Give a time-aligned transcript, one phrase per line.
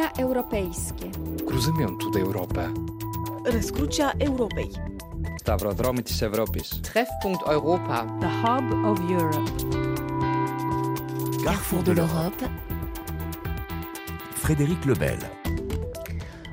[0.00, 1.10] Rozwiązania europejskie.
[1.46, 2.72] Cruzamentu da Europa.
[3.44, 4.70] Răscrucea Europei.
[5.36, 6.80] Σταυροδρόμοι της Ευρώπης.
[6.82, 8.04] Treffpunkt Europa.
[8.20, 9.50] The hub of Europe.
[11.44, 12.48] Carrefour de l'Europe.
[14.42, 15.39] Frédéric Lebel.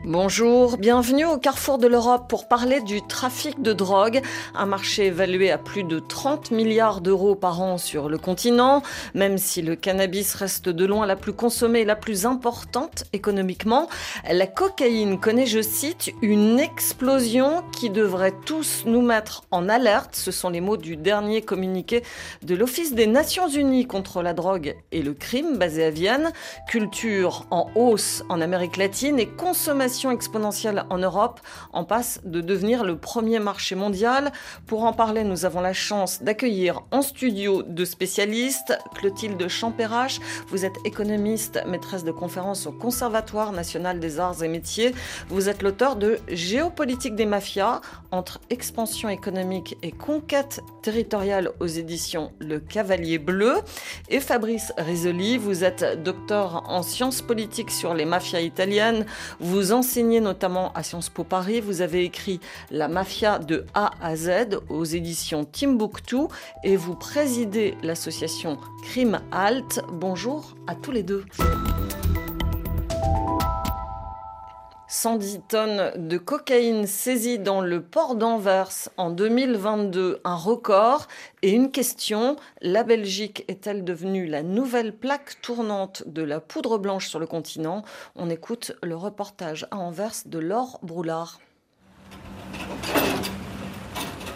[0.08, 4.22] Bonjour, bienvenue au carrefour de l'Europe pour parler du trafic de drogue,
[4.54, 8.82] un marché évalué à plus de 30 milliards d'euros par an sur le continent,
[9.12, 13.90] même si le cannabis reste de loin la plus consommée et la plus importante économiquement.
[14.32, 20.16] La cocaïne connaît, je cite, une explosion qui devrait tous nous mettre en alerte.
[20.16, 22.02] Ce sont les mots du dernier communiqué
[22.40, 26.32] de l'Office des Nations Unies contre la drogue et le crime basé à Vienne.
[26.66, 31.40] Culture en hausse en Amérique latine et consommation exponentielle en Europe
[31.72, 34.32] en passe de devenir le premier marché mondial.
[34.66, 38.78] Pour en parler, nous avons la chance d'accueillir en studio deux spécialistes.
[38.94, 44.94] Clotilde Champérache, vous êtes économiste, maîtresse de conférences au Conservatoire national des arts et métiers.
[45.28, 47.80] Vous êtes l'auteur de Géopolitique des mafias
[48.12, 53.56] entre expansion économique et conquête territoriale aux éditions Le Cavalier Bleu.
[54.08, 59.06] Et Fabrice Risoli, vous êtes docteur en sciences politiques sur les mafias italiennes.
[59.40, 61.60] Vous enseignez notamment à Sciences Po Paris.
[61.60, 62.40] Vous avez écrit
[62.70, 66.16] La mafia de A à Z aux éditions Timbuktu
[66.64, 69.80] et vous présidez l'association Crime Halt.
[69.92, 71.24] Bonjour à tous les deux.
[74.90, 81.08] 110 tonnes de cocaïne saisies dans le port d'Anvers en 2022, un record.
[81.42, 87.08] Et une question, la Belgique est-elle devenue la nouvelle plaque tournante de la poudre blanche
[87.08, 87.82] sur le continent?
[88.16, 91.38] On écoute le reportage à Anvers de Laure Broulard.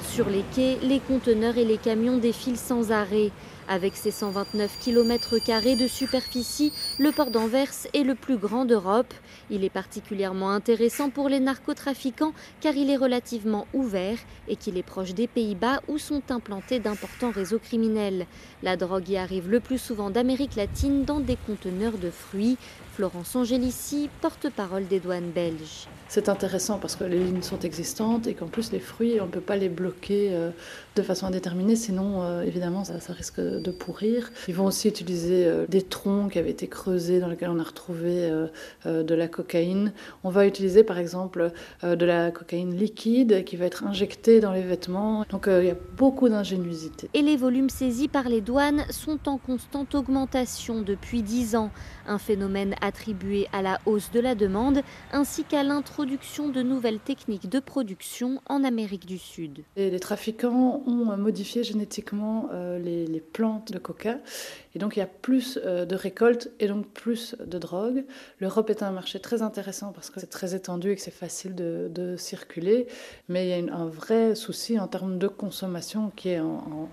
[0.03, 3.31] Sur les quais, les conteneurs et les camions défilent sans arrêt.
[3.69, 5.37] Avec ses 129 km
[5.77, 9.15] de superficie, le port d'Anvers est le plus grand d'Europe.
[9.51, 14.19] Il est particulièrement intéressant pour les narcotrafiquants car il est relativement ouvert
[14.49, 18.27] et qu'il est proche des Pays-Bas où sont implantés d'importants réseaux criminels.
[18.63, 22.59] La drogue y arrive le plus souvent d'Amérique latine dans des conteneurs de fruits.
[22.93, 25.89] Florence Angélici, porte-parole des douanes belges.
[26.09, 29.31] C'est intéressant parce que les lignes sont existantes et qu'en plus les fruits, on ne
[29.31, 30.51] peut pas les bloquer euh,
[30.95, 34.31] de façon indéterminée, sinon euh, évidemment ça, risque de pourrir.
[34.47, 37.63] Ils vont aussi utiliser euh, des troncs qui avaient été creusés dans lesquels on a
[37.63, 38.31] retrouvé
[38.85, 39.95] de la cocaïne.
[40.23, 41.51] On va utiliser par exemple
[41.83, 45.25] de la cocaïne liquide qui va être injectée dans les vêtements.
[45.31, 47.09] Donc il y a beaucoup d'ingéniosité.
[47.15, 51.71] Et les volumes saisis par les douanes sont en constante augmentation depuis 10 ans,
[52.07, 54.83] un phénomène attribué à la hausse de la demande
[55.13, 59.63] ainsi qu'à l'introduction de nouvelles techniques de production en Amérique du Sud.
[59.77, 64.19] les trafiquants ont modifié génétiquement euh, les, plantes de coca
[64.75, 68.05] et donc il y a plus euh, de récoltes et donc plus de drogue.
[68.41, 71.55] L'Europe est un marché très intéressant parce que c'est très étendu et que c'est facile
[71.55, 72.89] de, circuler,
[73.29, 76.89] mais il y a un vrai souci en termes de consommation qui est en,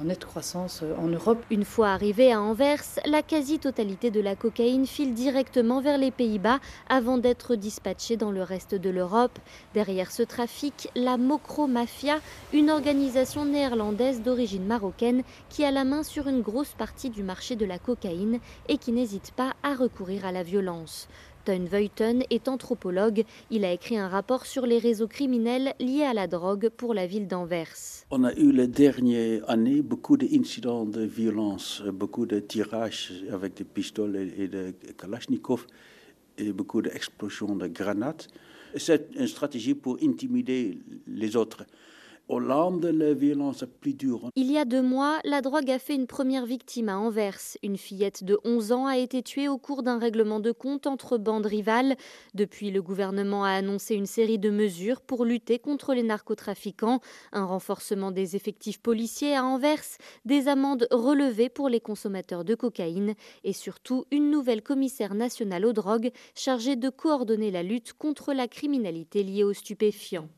[0.00, 1.44] en nette croissance euh, en Europe.
[1.50, 5.33] Une fois arrivé à Anvers, la quasi-totalité de la cocaïne file directement
[5.80, 9.36] vers les Pays-Bas avant d'être dispatchée dans le reste de l'Europe.
[9.74, 12.20] Derrière ce trafic, la Mokro Mafia,
[12.52, 17.56] une organisation néerlandaise d'origine marocaine qui a la main sur une grosse partie du marché
[17.56, 21.08] de la cocaïne et qui n'hésite pas à recourir à la violence.
[21.44, 23.24] Ton Veuten est anthropologue.
[23.50, 27.06] Il a écrit un rapport sur les réseaux criminels liés à la drogue pour la
[27.06, 28.04] ville d'Anvers.
[28.10, 33.64] On a eu les dernières années beaucoup d'incidents de violence, beaucoup de tirages avec des
[33.64, 35.66] pistolets et des kalachnikovs
[36.38, 38.22] et beaucoup d'explosions de grenades.
[38.76, 41.64] C'est une stratégie pour intimider les autres.
[44.34, 47.38] Il y a deux mois, la drogue a fait une première victime à Anvers.
[47.62, 51.18] Une fillette de 11 ans a été tuée au cours d'un règlement de compte entre
[51.18, 51.96] bandes rivales.
[52.32, 57.00] Depuis, le gouvernement a annoncé une série de mesures pour lutter contre les narcotrafiquants,
[57.32, 59.84] un renforcement des effectifs policiers à Anvers,
[60.24, 63.14] des amendes relevées pour les consommateurs de cocaïne
[63.44, 68.48] et surtout une nouvelle commissaire nationale aux drogues chargée de coordonner la lutte contre la
[68.48, 70.30] criminalité liée aux stupéfiants.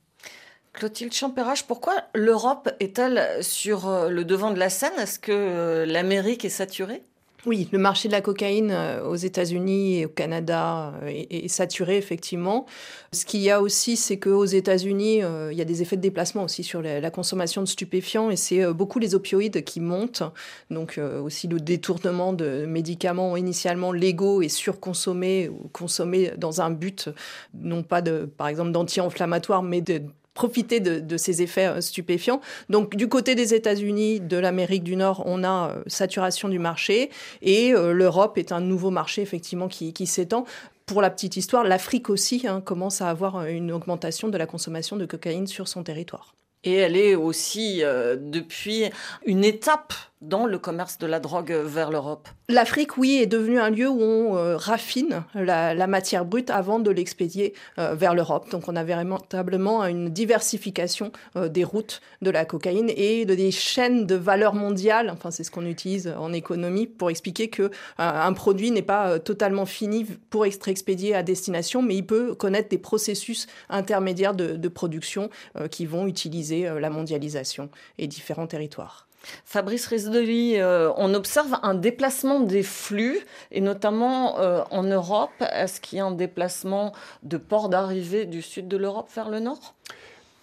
[0.76, 4.92] Clotilde Champérage, pourquoi l'Europe est-elle sur euh, le devant de la scène?
[4.98, 7.02] Est-ce que euh, l'Amérique est saturée?
[7.46, 12.66] Oui, le marché de la cocaïne euh, aux États-Unis et au Canada est, saturé effectivement.
[13.10, 16.42] Ce qu'il y a aussi, c'est qu'aux États-Unis, il y a des effets de déplacement
[16.42, 20.24] aussi sur la, consommation de stupéfiants et c'est beaucoup les opioïdes qui montent.
[20.70, 27.08] Donc aussi le détournement de médicaments initialement légaux et surconsommés ou consommés dans un but
[27.54, 30.02] non pas de, par exemple, d'anti-inflammatoires, mais de
[30.36, 32.40] profiter de, ces effets euh, stupéfiants.
[32.68, 37.10] Donc du côté des États-Unis, de l'Amérique du Nord, on a euh, saturation du marché
[37.42, 40.44] et euh, l'Europe est un nouveau marché effectivement qui, s'étend
[40.84, 44.96] pour la petite histoire, l'Afrique aussi hein, commence à avoir une augmentation de la consommation
[44.96, 46.34] de cocaïne sur son territoire.
[46.62, 48.84] Et elle est aussi, depuis,
[49.24, 53.70] une étape dans le commerce de la drogue vers l'Europe L'Afrique, oui, est devenue un
[53.70, 58.50] lieu où on euh, raffine la, matière brute avant de l'expédier euh, vers l'Europe.
[58.50, 64.06] Donc on a véritablement une diversification des routes de la cocaïne et de des chaînes
[64.06, 65.10] de valeur mondiale.
[65.10, 69.66] Enfin, c'est ce qu'on utilise en économie pour expliquer que un produit n'est pas totalement
[69.66, 75.30] fini pour être expédié à destination, mais il peut connaître des processus intermédiaires de, production
[75.70, 79.05] qui vont utiliser euh, la mondialisation et différents territoires.
[79.44, 83.18] Fabrice Risdoli, euh, on observe un déplacement des flux,
[83.50, 85.30] et notamment euh, en Europe.
[85.52, 86.92] Est-ce qu'il y a un déplacement
[87.22, 89.74] de ports d'arrivée du sud de l'Europe vers le nord?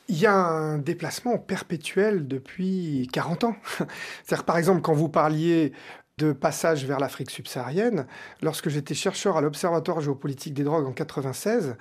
[0.09, 3.55] Il y a un déplacement perpétuel depuis 40 ans.
[4.23, 5.71] C'est-à-dire, par exemple, quand vous parliez
[6.19, 8.05] de passage vers l'Afrique subsaharienne.
[8.43, 11.75] Lorsque j'étais chercheur à l'Observatoire géopolitique des drogues en 96,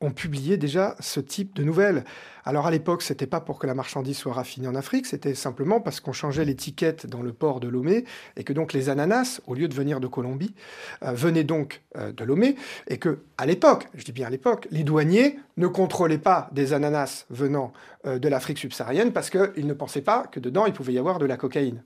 [0.00, 2.04] on publiait déjà ce type de nouvelles.
[2.44, 5.80] Alors à l'époque, c'était pas pour que la marchandise soit raffinée en Afrique, c'était simplement
[5.80, 8.04] parce qu'on changeait l'étiquette dans le port de Lomé
[8.36, 10.54] et que donc les ananas, au lieu de venir de Colombie,
[11.02, 12.54] euh, venaient donc euh, de Lomé
[12.86, 16.72] et que à l'époque, je dis bien à l'époque, les douaniers ne contrôlaient pas des
[16.72, 17.72] ananas venant
[18.06, 21.18] euh, de l'Afrique subsaharienne parce qu'ils ne pensaient pas que dedans il pouvait y avoir
[21.18, 21.82] de la cocaïne.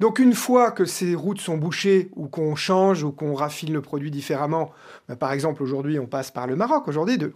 [0.00, 3.80] Donc une fois que ces routes sont bouchées ou qu'on change ou qu'on raffine le
[3.80, 4.72] produit différemment,
[5.08, 6.84] bah, par exemple aujourd'hui on passe par le Maroc.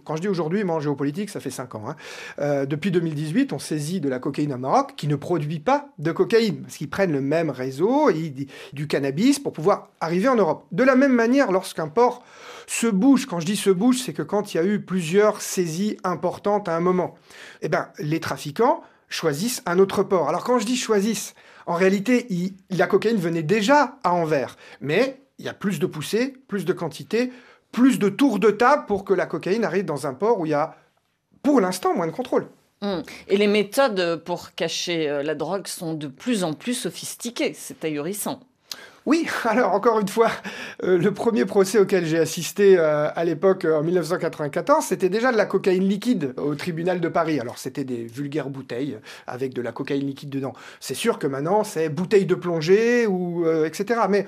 [0.03, 1.83] Quand je dis aujourd'hui, moi en géopolitique ça fait 5 ans.
[1.87, 1.95] Hein.
[2.39, 6.11] Euh, depuis 2018, on saisit de la cocaïne au Maroc qui ne produit pas de
[6.11, 8.33] cocaïne parce qu'ils prennent le même réseau et
[8.73, 10.65] du cannabis pour pouvoir arriver en Europe.
[10.71, 12.23] De la même manière, lorsqu'un port
[12.67, 15.41] se bouge, quand je dis se bouge, c'est que quand il y a eu plusieurs
[15.41, 17.15] saisies importantes à un moment,
[17.61, 20.29] eh ben, les trafiquants choisissent un autre port.
[20.29, 21.33] Alors quand je dis choisissent,
[21.65, 22.27] en réalité,
[22.69, 26.73] la cocaïne venait déjà à Anvers, mais il y a plus de poussées, plus de
[26.73, 27.31] quantité,
[27.71, 30.49] plus de tours de table pour que la cocaïne arrive dans un port où il
[30.49, 30.75] y a,
[31.43, 32.47] pour l'instant, moins de contrôle.
[32.81, 33.03] Hum.
[33.27, 37.53] Et les méthodes pour cacher euh, la drogue sont de plus en plus sophistiquées.
[37.53, 38.39] C'est ahurissant.
[39.09, 40.29] Oui, alors encore une fois,
[40.83, 45.31] euh, le premier procès auquel j'ai assisté euh, à l'époque, euh, en 1994, c'était déjà
[45.31, 47.39] de la cocaïne liquide au tribunal de Paris.
[47.39, 50.53] Alors c'était des vulgaires bouteilles avec de la cocaïne liquide dedans.
[50.79, 54.01] C'est sûr que maintenant c'est bouteilles de plongée ou etc.
[54.07, 54.27] Mais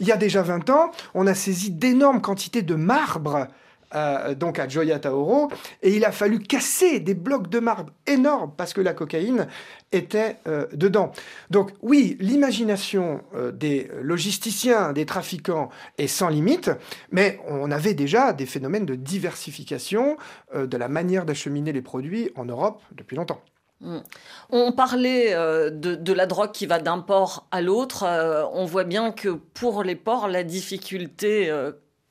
[0.00, 3.46] il y a déjà 20 ans, on a saisi d'énormes quantités de marbre
[3.94, 5.48] euh, donc à Joya Taoro,
[5.82, 9.46] et il a fallu casser des blocs de marbre énormes parce que la cocaïne
[9.92, 11.12] était euh, dedans.
[11.50, 15.68] Donc oui, l'imagination euh, des logisticiens, des trafiquants
[15.98, 16.70] est sans limite,
[17.12, 20.16] mais on avait déjà des phénomènes de diversification
[20.54, 23.40] de la manière d'acheminer les produits en Europe depuis longtemps.
[23.80, 23.98] Hmm.
[24.50, 28.04] On parlait de, la drogue qui va d'un port à l'autre.
[28.52, 31.52] on voit bien que pour les ports, la difficulté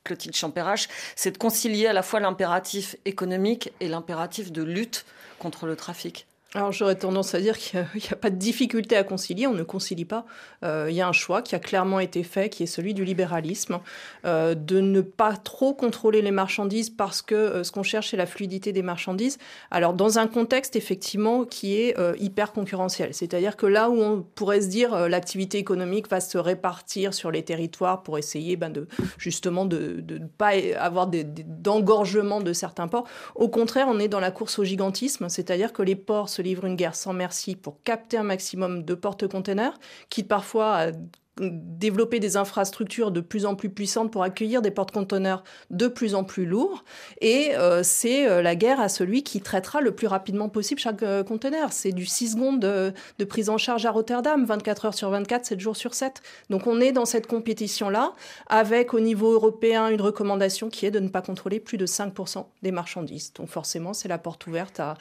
[0.06, 5.04] Clotilde Champérache, c'est de concilier à la fois l'impératif économique et l'impératif de lutte
[5.38, 6.26] contre le trafic.
[6.56, 9.62] Alors j'aurais tendance à dire qu'il n'y a, pas de difficulté à concilier, on ne
[9.62, 10.24] concilie pas.
[10.64, 13.04] Euh, il y a un choix qui a clairement été fait, qui est celui du
[13.04, 13.78] libéralisme,
[14.24, 18.16] euh, de ne pas trop contrôler les marchandises parce que euh, ce qu'on cherche c'est
[18.16, 19.36] la fluidité des marchandises.
[19.70, 24.62] Alors dans un contexte effectivement qui est hyper concurrentiel, c'est-à-dire que là où on pourrait
[24.62, 28.88] se dire l'activité économique va se répartir sur les territoires pour essayer ben, de
[29.18, 34.30] justement de ne pas avoir d'engorgement de certains ports, au contraire on est dans la
[34.30, 38.16] course au gigantisme, c'est-à-dire que les ports se livre une guerre sans merci pour capter
[38.16, 40.92] un maximum de porte-containers, quitte parfois à
[41.40, 46.24] développer des infrastructures de plus en plus puissantes pour accueillir des porte-conteneurs de plus en
[46.24, 46.84] plus lourds.
[47.20, 51.02] Et euh, c'est euh, la guerre à celui qui traitera le plus rapidement possible chaque
[51.02, 51.72] euh, conteneur.
[51.72, 55.44] C'est du 6 secondes de, de, prise en charge à Rotterdam, 24 heures sur 24,
[55.44, 56.22] 7 jours sur 7.
[56.48, 58.14] Donc on est dans cette compétition-là,
[58.46, 62.46] avec au niveau européen une recommandation qui est de ne pas contrôler plus de 5%
[62.62, 63.32] des marchandises.
[63.34, 64.96] Donc forcément, c'est la porte ouverte à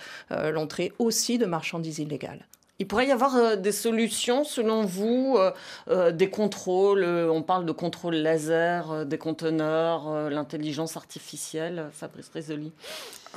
[0.51, 2.45] l'entrée aussi de marchandises illégales.
[2.77, 5.51] Il pourrait y avoir euh, des solutions, selon vous, euh,
[5.89, 12.71] euh, des contrôles, on parle de contrôle laser des conteneurs, l'intelligence artificielle, Fabrice Rézoli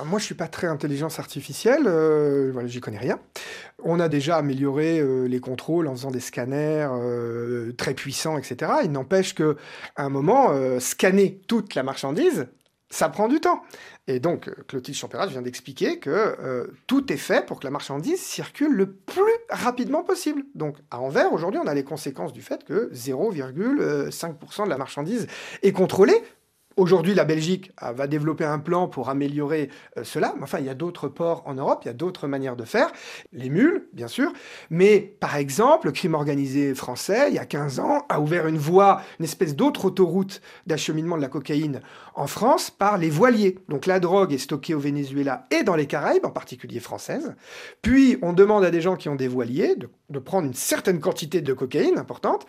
[0.05, 1.83] moi, je suis pas très intelligence artificielle,
[2.53, 3.19] voilà, j'y connais rien.
[3.83, 6.87] On a déjà amélioré les contrôles en faisant des scanners
[7.77, 8.71] très puissants, etc.
[8.85, 9.57] Il n'empêche que,
[9.97, 12.47] à un moment, scanner toute la marchandise,
[12.89, 13.61] ça prend du temps.
[14.09, 17.69] Et donc, euh, Clotilde Champérat vient d'expliquer que euh, tout est fait pour que la
[17.69, 20.43] marchandise circule le plus rapidement possible.
[20.55, 25.27] Donc, à Anvers, aujourd'hui, on a les conséquences du fait que 0,5% de la marchandise
[25.61, 26.23] est contrôlée
[26.79, 30.33] Aujourd'hui, la Belgique euh, va développer un plan pour améliorer euh, cela.
[30.41, 32.89] Enfin, il y a d'autres ports en Europe, il y a d'autres manières de faire.
[33.33, 34.31] Les mules, bien sûr.
[34.69, 38.57] Mais par exemple, le crime organisé français, il y a 15 ans, a ouvert une
[38.57, 41.81] voie, une espèce d'autre autoroute d'acheminement de la cocaïne
[42.15, 43.59] en France par les voiliers.
[43.67, 47.35] Donc la drogue est stockée au Venezuela et dans les Caraïbes, en particulier françaises.
[47.81, 51.41] Puis on demande à des gens qui ont des voiliers de, prendre une certaine quantité
[51.41, 52.45] de cocaïne importante.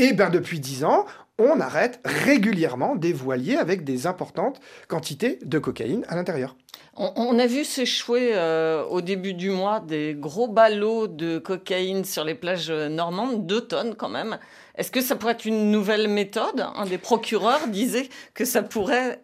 [0.00, 1.06] Et bien depuis 10 ans,
[1.38, 6.56] on arrête régulièrement des voiliers avec des importantes quantités de cocaïne à l'intérieur.
[7.00, 12.24] On, a vu s'échouer euh, au début du mois des gros ballots de cocaïne sur
[12.24, 14.38] les plages normandes, deux tonnes quand même.
[14.74, 16.66] Est-ce que ça pourrait être une nouvelle méthode?
[16.74, 19.20] Un des procureurs disait que ça pourrait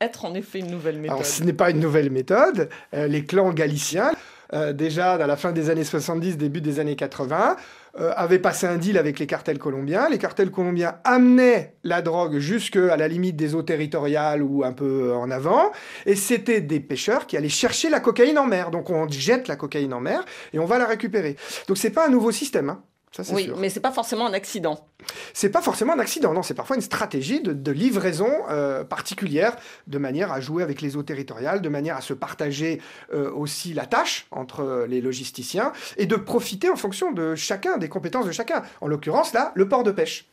[0.00, 1.16] être en effet une nouvelle méthode.
[1.16, 2.68] Alors, ce n'est pas une nouvelle méthode.
[2.94, 4.12] Euh, les clans galiciens,
[4.52, 7.56] euh, déjà à la fin des années 70, début des années 80,
[8.00, 10.08] euh, avaient passé un deal avec les cartels colombiens.
[10.08, 14.72] Les cartels colombiens amenaient la drogue jusque à la limite des eaux territoriales ou un
[14.72, 15.72] peu en avant.
[16.06, 18.70] Et c'était des pêcheurs qui allaient chercher la cocaïne en mer.
[18.70, 21.36] Donc on jette la cocaïne en mer et on va la récupérer.
[21.66, 22.70] Donc c'est pas un nouveau système.
[22.70, 22.82] Hein
[23.30, 23.56] oui, sûr.
[23.58, 24.88] mais c'est pas forcément un accident.
[25.32, 29.98] C'est pas forcément un accident, non, c'est parfois une stratégie de, livraison euh, particulière, de
[29.98, 32.80] manière à jouer avec les eaux territoriales, de manière à se partager
[33.12, 37.88] euh, aussi la tâche entre les logisticiens et de profiter en fonction de chacun, des
[37.88, 38.62] compétences de chacun.
[38.80, 40.28] En l'occurrence, là, le port de pêche.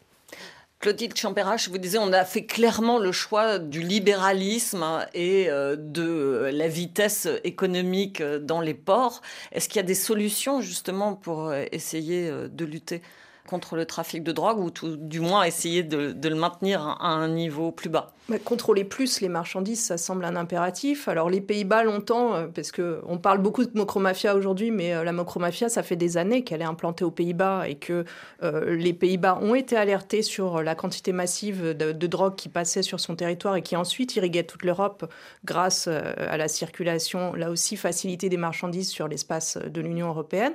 [0.85, 6.51] Clotilde Champérache, vous disiez, on a fait clairement le choix du libéralisme et euh, de
[6.53, 9.23] la vitesse économique dans les ports.
[9.51, 13.01] Est-ce qu'il y a des solutions justement pour euh, essayer euh, de lutter?
[13.47, 17.71] Contre le trafic de drogue ou du moins essayer de, le maintenir à un niveau
[17.71, 18.11] plus bas
[18.43, 21.07] Contrôler plus les marchandises, ça semble un impératif.
[21.07, 25.11] Alors les Pays-Bas, longtemps, euh, parce qu'on parle beaucoup de mocromafia aujourd'hui, mais euh, la
[25.11, 28.03] mocromafia, ça fait des années qu'elle est implantée aux Pays-Bas et que
[28.41, 32.81] euh, les Pays-Bas ont été alertés sur la quantité massive de, de, drogue qui passait
[32.81, 35.05] sur son territoire et qui ensuite irriguait toute l'Europe
[35.43, 40.53] grâce à la circulation, là aussi facilité des marchandises sur l'espace de l'Union européenne.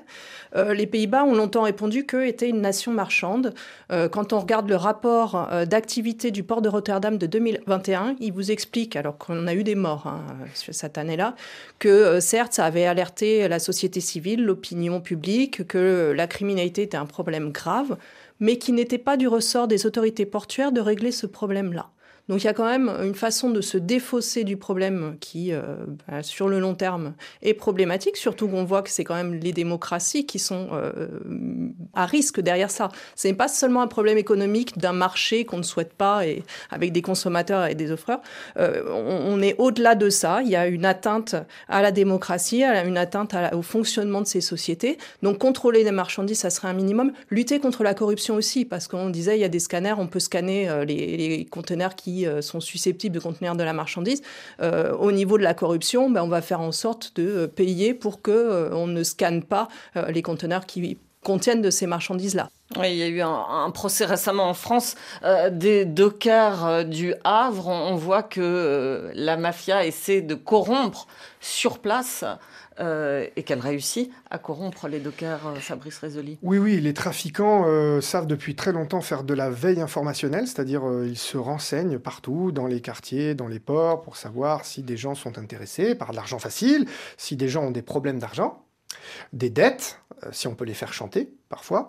[0.54, 3.54] les Pays-Bas ont longtemps répondu qu'eux étaient une nation marchande.
[3.88, 8.50] quand on regarde le rapport d'activité du port de Rotterdam de 2000 21, il vous
[8.50, 11.34] explique, alors qu'on a eu des morts hein, cette année-là,
[11.78, 16.96] que euh, certes, ça avait alerté la société civile, l'opinion publique, que la criminalité était
[16.96, 17.96] un problème grave,
[18.40, 21.90] mais qui n'était pas du ressort des autorités portuaires de régler ce problème-là.
[22.30, 25.62] Donc il y a quand même une façon de se défausser du problème qui, euh,
[26.06, 29.52] bah, sur le long terme, est problématique, surtout qu'on voit que c'est quand même les
[29.52, 31.08] démocraties qui sont euh,
[31.92, 32.90] à risque derrière ça.
[33.16, 36.92] Ce n'est pas seulement un problème économique d'un marché qu'on ne souhaite pas et avec
[36.92, 38.20] des consommateurs et des offreurs.
[38.58, 40.40] Euh, on, est au-delà de ça.
[40.44, 41.34] Il y a une atteinte
[41.68, 44.98] à la démocratie, une atteinte au fonctionnement de ces sociétés.
[45.24, 47.10] Donc contrôler les marchandises, ça serait un minimum.
[47.28, 50.20] Lutter contre la corruption aussi, parce qu'on disait il y a des scanners, on peut
[50.20, 54.22] scanner les, les conteneurs qui euh, sont susceptibles de contenir de la marchandise.
[54.60, 57.94] Euh, au niveau de la corruption, ben, on va faire en sorte de euh, payer
[57.94, 59.68] pour que on ne scanne pas
[60.08, 62.48] les conteneurs qui contiennent de ces marchandises-là.
[62.76, 64.94] Il y a eu un, procès récemment en France
[65.50, 67.68] des dockers du Havre.
[67.68, 71.06] On, voit que la mafia essaie de corrompre
[71.40, 72.24] sur place
[72.80, 76.38] euh, et qu'elle réussit à corrompre les dockers, euh, Fabrice Rézoli.
[76.42, 80.82] Oui, oui, les trafiquants euh, savent depuis très longtemps faire de la veille informationnelle, c'est-à-dire
[81.04, 85.14] ils se renseignent partout, dans les quartiers, dans les ports, pour savoir si des gens
[85.14, 86.86] sont intéressés par de l'argent facile,
[87.18, 88.64] si des gens ont des problèmes d'argent,
[89.32, 90.00] des dettes,
[90.32, 91.88] si on peut les faire chanter parfois,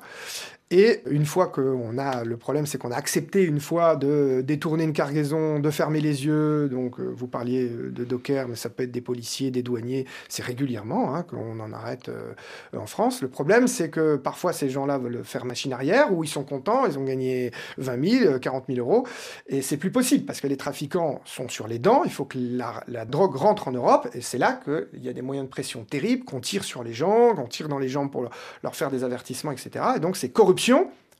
[0.71, 4.85] et une fois qu'on a, le problème c'est qu'on a accepté une fois de détourner
[4.85, 8.69] une cargaison, de fermer les yeux, donc euh, vous parliez euh, de docker, mais ça
[8.69, 12.31] peut être des policiers, des douaniers, c'est régulièrement hein, qu'on en arrête euh,
[12.75, 13.21] en France.
[13.21, 16.85] Le problème c'est que parfois ces gens-là veulent faire machine arrière, ou ils sont contents,
[16.85, 19.05] ils ont gagné 20 000, 40 000 euros,
[19.47, 22.37] et c'est plus possible, parce que les trafiquants sont sur les dents, il faut que
[22.39, 25.51] la, la drogue rentre en Europe, et c'est là qu'il y a des moyens de
[25.51, 28.29] pression terribles, qu'on tire sur les gens, qu'on tire dans les jambes pour
[28.63, 29.83] leur faire des avertissements, etc.
[29.97, 30.60] Et donc c'est corruption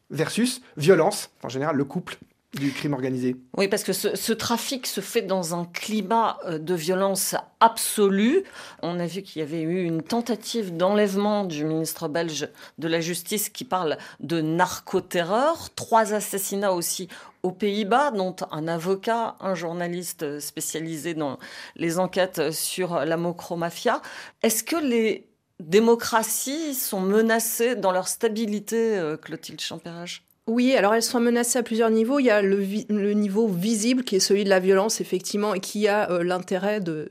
[0.10, 2.18] versus violence, en général le couple
[2.54, 3.38] du crime organisé.
[3.56, 8.44] Oui, parce que ce, trafic se fait dans un climat euh, de violence absolue.
[8.82, 13.00] On a vu qu'il y avait eu une tentative d'enlèvement du ministre belge de la
[13.00, 15.70] Justice qui parle de narcoterreur.
[15.76, 17.08] Trois assassinats aussi
[17.44, 21.40] aux Pays-Bas, dont un avocat, un journaliste spécialisé dans
[21.78, 24.02] les enquêtes sur la mocromafia.
[24.44, 25.31] Est-ce que les
[25.62, 30.24] démocraties sont menacées dans leur stabilité, euh, Clotilde Champérage?
[30.48, 32.20] Oui, alors elles sont menacées à plusieurs niveaux.
[32.20, 35.88] Il y a le, niveau visible qui est celui de la violence, effectivement, et qui
[35.88, 37.10] a euh, l'intérêt de,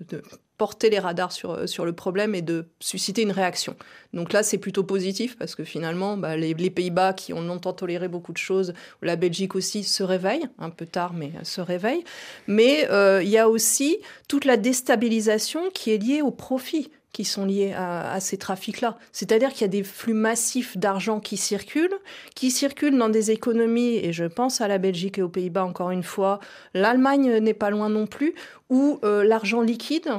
[0.58, 3.76] porter les radars sur, sur le problème et de susciter une réaction.
[4.12, 8.08] Donc là, c'est plutôt positif parce que finalement, bah, les, Pays-Bas, qui ont longtemps toléré
[8.08, 12.04] beaucoup de choses, la Belgique aussi, se réveille, un peu tard, mais se réveille.
[12.46, 12.86] Mais
[13.22, 17.72] il y a aussi toute la déstabilisation qui est liée au profit qui sont liés
[17.76, 18.96] à, ces trafics-là.
[19.12, 21.98] C'est-à-dire qu'il y a des flux massifs d'argent qui circulent,
[22.34, 25.90] qui circulent dans des économies, et je pense à la Belgique et aux Pays-Bas encore
[25.90, 26.40] une fois,
[26.74, 28.34] l'Allemagne n'est pas loin non plus,
[28.68, 30.10] où euh, l'argent liquide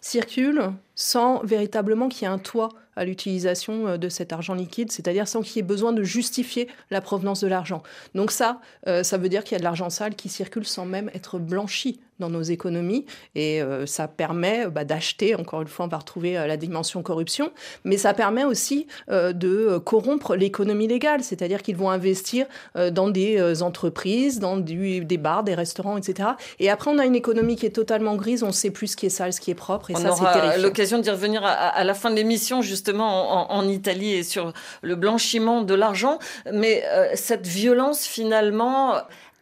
[0.00, 4.92] circule sans véritablement qu'il y ait un toit à l'utilisation euh, de cet argent liquide,
[4.92, 7.82] c'est-à-dire sans qu'il y ait besoin de justifier la provenance de l'argent.
[8.14, 10.84] Donc ça, euh, ça veut dire qu'il y a de l'argent sale qui circule sans
[10.84, 15.86] même être blanchi dans nos économies et euh, ça permet bah, d'acheter, encore une fois
[15.86, 17.50] on va retrouver la dimension corruption,
[17.84, 22.46] mais ça permet aussi de corrompre l'économie légale, c'est-à-dire qu'ils vont investir
[22.92, 26.30] dans des entreprises, dans des bars, des restaurants, etc.
[26.60, 28.96] Et après on a une économie qui est totalement grise, on ne sait plus ce
[28.96, 30.62] qui est sale, ce qui est propre et ça c'est terrifiant.
[30.82, 35.62] L'occasion d'y revenir à, la fin de l'émission justement en, Italie et sur le blanchiment
[35.62, 36.18] de l'argent.
[36.52, 38.96] Mais euh, cette violence, finalement,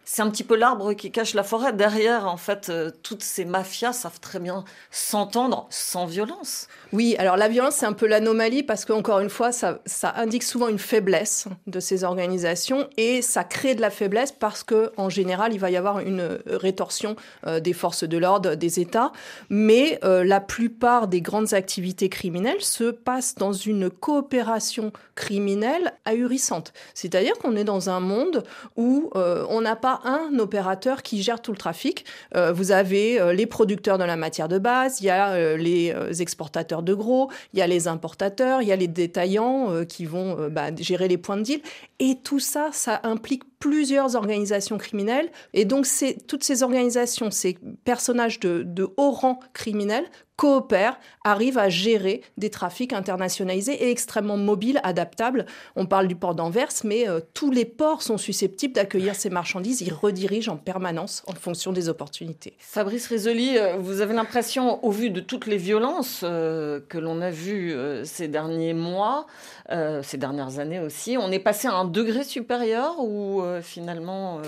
[0.05, 1.73] c'est un petit peu l'arbre qui cache la forêt.
[1.73, 6.69] Derrière, en fait, euh, toutes ces mafias savent très bien s'entendre sans violence.
[6.93, 9.79] Oui, alors la violence, c'est un peu l'anomalie parce qu'encore une fois, ça,
[10.17, 15.09] indique souvent une faiblesse de ces organisations et ça crée de la faiblesse parce qu'en
[15.09, 17.15] général, il va y avoir une rétorsion
[17.47, 19.13] euh, des forces de l'ordre, des États.
[19.51, 26.73] Mais euh, la plupart des grandes activités criminelles se passent dans une coopération criminelle ahurissante.
[26.95, 28.43] C'est-à-dire qu'on est dans un monde
[28.77, 32.05] où euh, on n'a pas un opérateur qui gère tout le trafic.
[32.35, 36.95] vous avez les producteurs de la matière de base, il y a les exportateurs de
[36.95, 40.49] gros, il y a les importateurs, il y a les détaillants euh, qui vont euh,
[40.49, 41.61] bah, gérer les points de deal.
[41.99, 45.31] Et tout ça, ça implique plusieurs organisations criminelles.
[45.53, 45.87] Et donc,
[46.27, 50.05] toutes ces organisations, ces personnages de, haut rang criminel
[50.41, 55.45] coopèrent, arrivent à gérer des trafics internationalisés et extrêmement mobiles, adaptables.
[55.77, 59.83] On parle du port d'Anvers, mais euh, tous les ports sont susceptibles d'accueillir ces marchandises.
[59.83, 62.55] Ils redirigent en permanence en fonction des opportunités.
[62.59, 67.21] Fabrice Risoli, euh, vous avez l'impression, au vu de toutes les violences euh, que l'on
[67.21, 69.27] a vues ces derniers mois,
[69.69, 74.43] ces dernières années aussi, on est passé à un degré supérieur ou finalement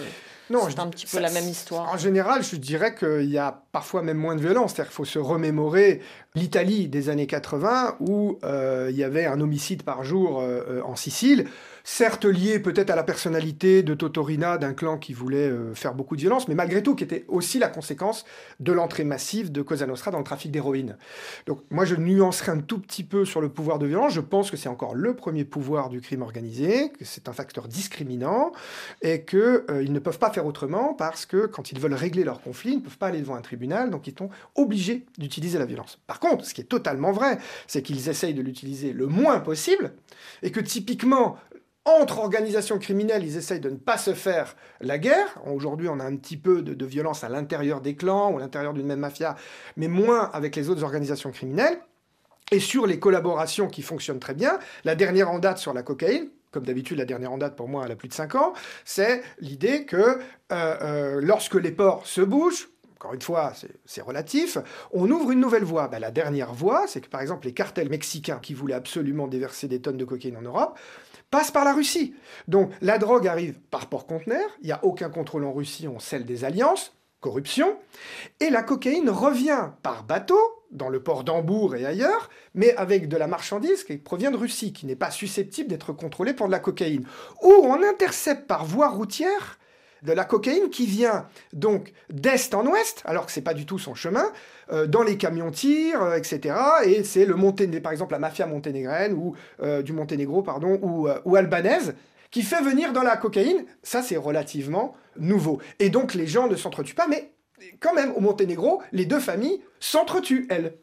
[0.53, 1.91] non, c'est un petit peu la même histoire.
[1.91, 4.73] En général, je dirais qu'il y a parfois même moins de violence.
[4.73, 6.03] C'est-à-dire qu'il faut se remémorer
[6.35, 10.83] l'Italie des années 80 où euh, il y avait un homicide par jour euh, euh,
[10.85, 11.47] en Sicile
[11.85, 16.17] certes lié peut-être à la personnalité de Totorina, d'un clan qui voulait euh, faire beaucoup
[16.17, 18.25] de violence, mais malgré tout qui était aussi la conséquence
[18.61, 20.97] de l'entrée massive de Cosa Nostra dans le trafic d'héroïne.
[21.47, 24.51] Donc moi je nuancerai un tout petit peu sur le pouvoir de violence, je pense
[24.51, 28.53] que c'est encore le premier pouvoir du crime organisé, que c'est un facteur discriminant,
[29.03, 32.41] et qu'ils euh, ne peuvent pas faire autrement parce que quand ils veulent régler leur
[32.41, 35.67] conflit, ils ne peuvent pas aller devant un tribunal, donc ils sont obligés d'utiliser la
[35.67, 35.99] violence.
[36.07, 39.93] Par contre, ce qui est totalement vrai, c'est qu'ils essayent de l'utiliser le moins possible,
[40.43, 41.37] et que typiquement
[41.85, 45.41] entre organisations criminelles, ils essayent de ne pas se faire la guerre.
[45.47, 48.73] Aujourd'hui, on a un petit peu de, violence à l'intérieur des clans ou à l'intérieur
[48.73, 49.37] d'une même mafia,
[49.77, 51.81] mais moins avec les autres organisations criminelles.
[52.53, 56.29] Et sur les collaborations qui fonctionnent très bien, la dernière en date sur la cocaïne,
[56.51, 58.53] comme d'habitude, la dernière en date pour moi, elle a plus de 5 ans,
[58.85, 60.19] c'est l'idée que euh,
[60.51, 63.53] euh, lorsque les ports se bougent, encore une fois,
[63.85, 64.59] c'est relatif,
[64.93, 65.89] on ouvre une nouvelle voie.
[65.89, 69.67] Ben, la dernière voie, c'est que par exemple les cartels mexicains qui voulaient absolument déverser
[69.67, 70.79] des tonnes de cocaïne en Europe,
[71.33, 72.15] passe par la Russie.
[72.47, 76.25] Donc la drogue arrive par port-conteneur, il n'y a aucun contrôle en Russie, on scelle
[76.25, 77.77] des alliances, corruption,
[78.39, 80.39] et la cocaïne revient par bateau
[80.71, 84.73] dans le port d'Hambourg et ailleurs, mais avec de la marchandise qui provient de Russie,
[84.73, 87.07] qui n'est pas susceptible d'être contrôlée pour de la cocaïne.
[87.43, 89.59] Ou on intercepte par voie routière
[90.03, 93.79] de la cocaïne qui vient donc d'est en ouest, alors que c'est pas du tout
[93.79, 94.25] son chemin,
[94.73, 96.55] euh, dans les camions tir, euh, etc.
[96.85, 101.09] Et c'est le Monténégro, par exemple la mafia monténégrine ou euh, du Monténégro, pardon, ou,
[101.25, 101.95] ou albanaise,
[102.31, 103.65] qui fait venir dans la cocaïne.
[103.83, 105.61] Ça, c'est relativement nouveau.
[105.79, 107.33] Et donc les gens ne s'entretuent pas, mais
[107.81, 110.75] quand même, au Monténégro, les deux familles s'entretuent, elles.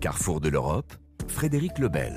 [0.00, 0.92] Carrefour de l'Europe,
[1.36, 2.16] Frédéric Lebel.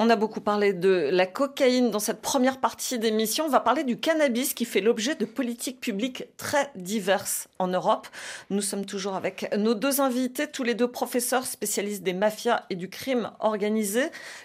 [0.00, 3.46] On a beaucoup parlé de la cocaïne dans cette première partie d'émission.
[3.46, 8.06] On va parler du cannabis qui fait l'objet de politiques publiques très diverses en Europe.
[8.48, 12.76] Nous sommes toujours avec nos deux invités, tous les deux professeurs spécialistes des mafias et
[12.76, 14.02] du crime organisé.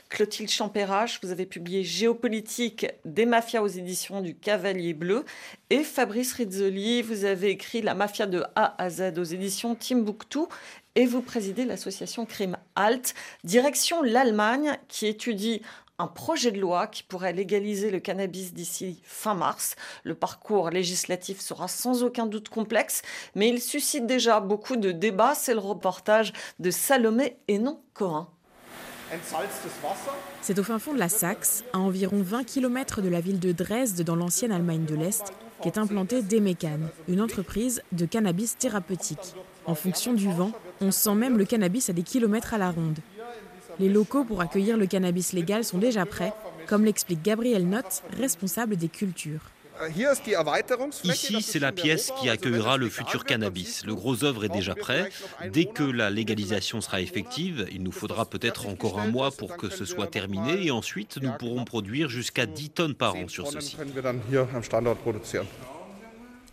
[0.10, 5.24] Clotilde Champérache, vous avez publié Géopolitique des mafias aux éditions du Cavalier Bleu.
[5.70, 10.39] Et Fabrice Rizzoli, vous avez écrit La mafia de A à Z aux éditions Timbuktu
[10.96, 15.62] et vous présidez l'association Crime Halt, direction l'Allemagne qui étudie
[16.00, 19.76] un projet de loi qui pourrait légaliser le cannabis d'ici fin mars.
[20.04, 23.04] Le parcours législatif sera sans aucun doute complexe,
[23.36, 25.36] mais il suscite déjà beaucoup de débats.
[25.36, 28.28] C'est le reportage de Salomé et non Cohen.
[30.42, 33.52] C'est au fin fond de la Saxe, à environ 20 km de la ville de
[33.52, 39.36] Dresde dans l'ancienne Allemagne de l'Est, qu'est implantée Demecan, une entreprise de cannabis thérapeutique.
[39.65, 42.99] En fonction du vent, on sent même le cannabis à des kilomètres à la ronde.
[43.80, 46.34] Les locaux pour accueillir le cannabis légal sont déjà prêts,
[46.67, 49.41] comme l'explique Gabriel Nott, responsable des cultures.
[51.04, 53.86] Ici, c'est la pièce qui accueillera le futur cannabis.
[53.86, 55.10] Le gros œuvre est déjà prêt.
[55.52, 59.69] Dès que la légalisation sera effective, il nous faudra peut-être encore un mois pour que
[59.69, 63.60] ce soit terminé et ensuite nous pourrons produire jusqu'à 10 tonnes par an sur ce
[63.60, 63.80] site.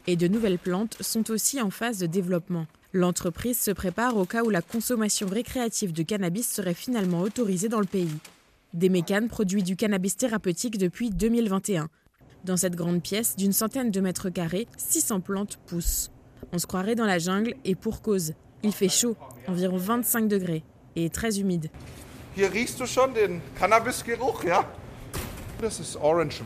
[0.06, 2.66] Et de nouvelles plantes sont aussi en phase de développement.
[2.92, 7.78] L'entreprise se prépare au cas où la consommation récréative de cannabis serait finalement autorisée dans
[7.78, 8.18] le pays.
[8.74, 11.88] Demecan produit du cannabis thérapeutique depuis 2021.
[12.44, 16.10] Dans cette grande pièce d'une centaine de mètres carrés, 600 plantes poussent.
[16.52, 18.32] On se croirait dans la jungle et pour cause.
[18.64, 20.64] Il fait chaud, environ 25 degrés,
[20.96, 21.70] et très humide.
[22.36, 22.50] Hier
[26.02, 26.42] Orange.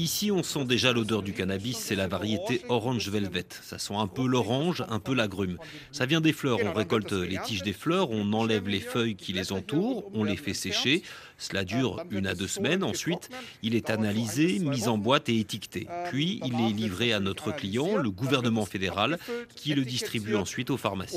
[0.00, 3.44] Ici, on sent déjà l'odeur du cannabis, c'est la variété Orange Velvet.
[3.62, 5.58] Ça sent un peu l'orange, un peu l'agrume.
[5.92, 9.34] Ça vient des fleurs, on récolte les tiges des fleurs, on enlève les feuilles qui
[9.34, 11.02] les entourent, on les fait sécher.
[11.36, 12.82] Cela dure une à deux semaines.
[12.82, 13.28] Ensuite,
[13.62, 15.86] il est analysé, mis en boîte et étiqueté.
[16.08, 19.18] Puis, il est livré à notre client, le gouvernement fédéral,
[19.54, 21.14] qui le distribue ensuite aux pharmacies.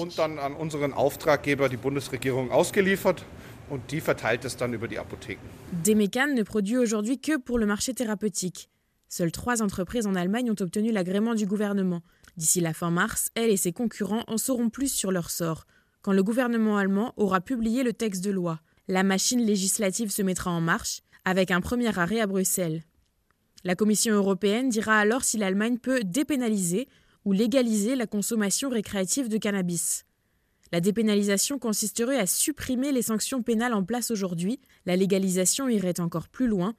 [5.85, 8.69] Demecan ne produit aujourd'hui que pour le marché thérapeutique.
[9.15, 12.01] Seules trois entreprises en Allemagne ont obtenu l'agrément du gouvernement.
[12.35, 15.67] D'ici la fin mars, elle et ses concurrents en sauront plus sur leur sort,
[16.01, 18.59] quand le gouvernement allemand aura publié le texte de loi.
[18.87, 22.81] La machine législative se mettra en marche, avec un premier arrêt à Bruxelles.
[23.63, 26.87] La Commission européenne dira alors si l'Allemagne peut dépénaliser
[27.23, 30.05] ou légaliser la consommation récréative de cannabis.
[30.71, 34.59] La dépénalisation consisterait à supprimer les sanctions pénales en place aujourd'hui.
[34.87, 36.73] La légalisation irait encore plus loin.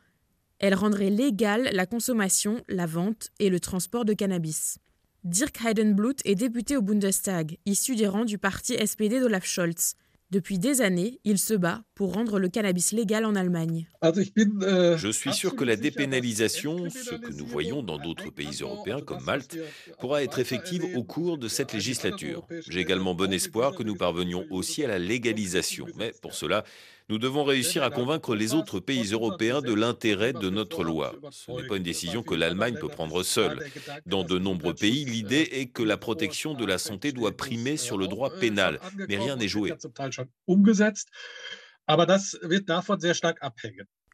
[0.58, 4.78] Elle rendrait légale la consommation, la vente et le transport de cannabis.
[5.24, 9.94] Dirk Heidenblut est député au Bundestag, issu des rangs du parti SPD d'Olaf Scholz.
[10.30, 13.86] Depuis des années, il se bat pour rendre le cannabis légal en Allemagne.
[14.02, 19.22] Je suis sûr que la dépénalisation, ce que nous voyons dans d'autres pays européens comme
[19.22, 19.58] Malte,
[20.00, 22.46] pourra être effective au cours de cette législature.
[22.68, 25.86] J'ai également bon espoir que nous parvenions aussi à la légalisation.
[25.96, 26.64] Mais pour cela,
[27.08, 31.14] nous devons réussir à convaincre les autres pays européens de l'intérêt de notre loi.
[31.30, 33.62] Ce n'est pas une décision que l'Allemagne peut prendre seule.
[34.06, 37.98] Dans de nombreux pays, l'idée est que la protection de la santé doit primer sur
[37.98, 39.74] le droit pénal, mais rien n'est joué.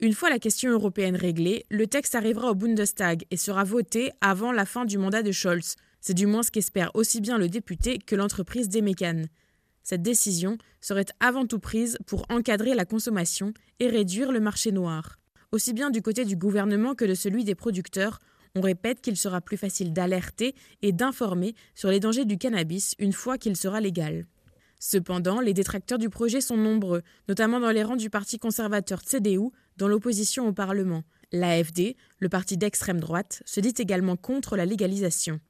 [0.02, 4.50] Une fois la question européenne réglée, le texte arrivera au Bundestag et sera voté avant
[4.50, 5.76] la fin du mandat de Scholz.
[6.00, 9.28] C'est du moins ce qu'espère aussi bien le député que l'entreprise des mécanes.
[9.90, 15.18] Cette décision serait avant tout prise pour encadrer la consommation et réduire le marché noir.
[15.50, 18.20] Aussi bien du côté du gouvernement que de celui des producteurs,
[18.54, 23.12] on répète qu'il sera plus facile d'alerter et d'informer sur les dangers du cannabis une
[23.12, 24.26] fois qu'il sera légal.
[24.78, 29.50] Cependant, les détracteurs du projet sont nombreux, notamment dans les rangs du parti conservateur CDU,
[29.76, 31.02] dans l'opposition au Parlement.
[31.32, 35.40] L'AFD, le parti d'extrême droite, se dit également contre la légalisation.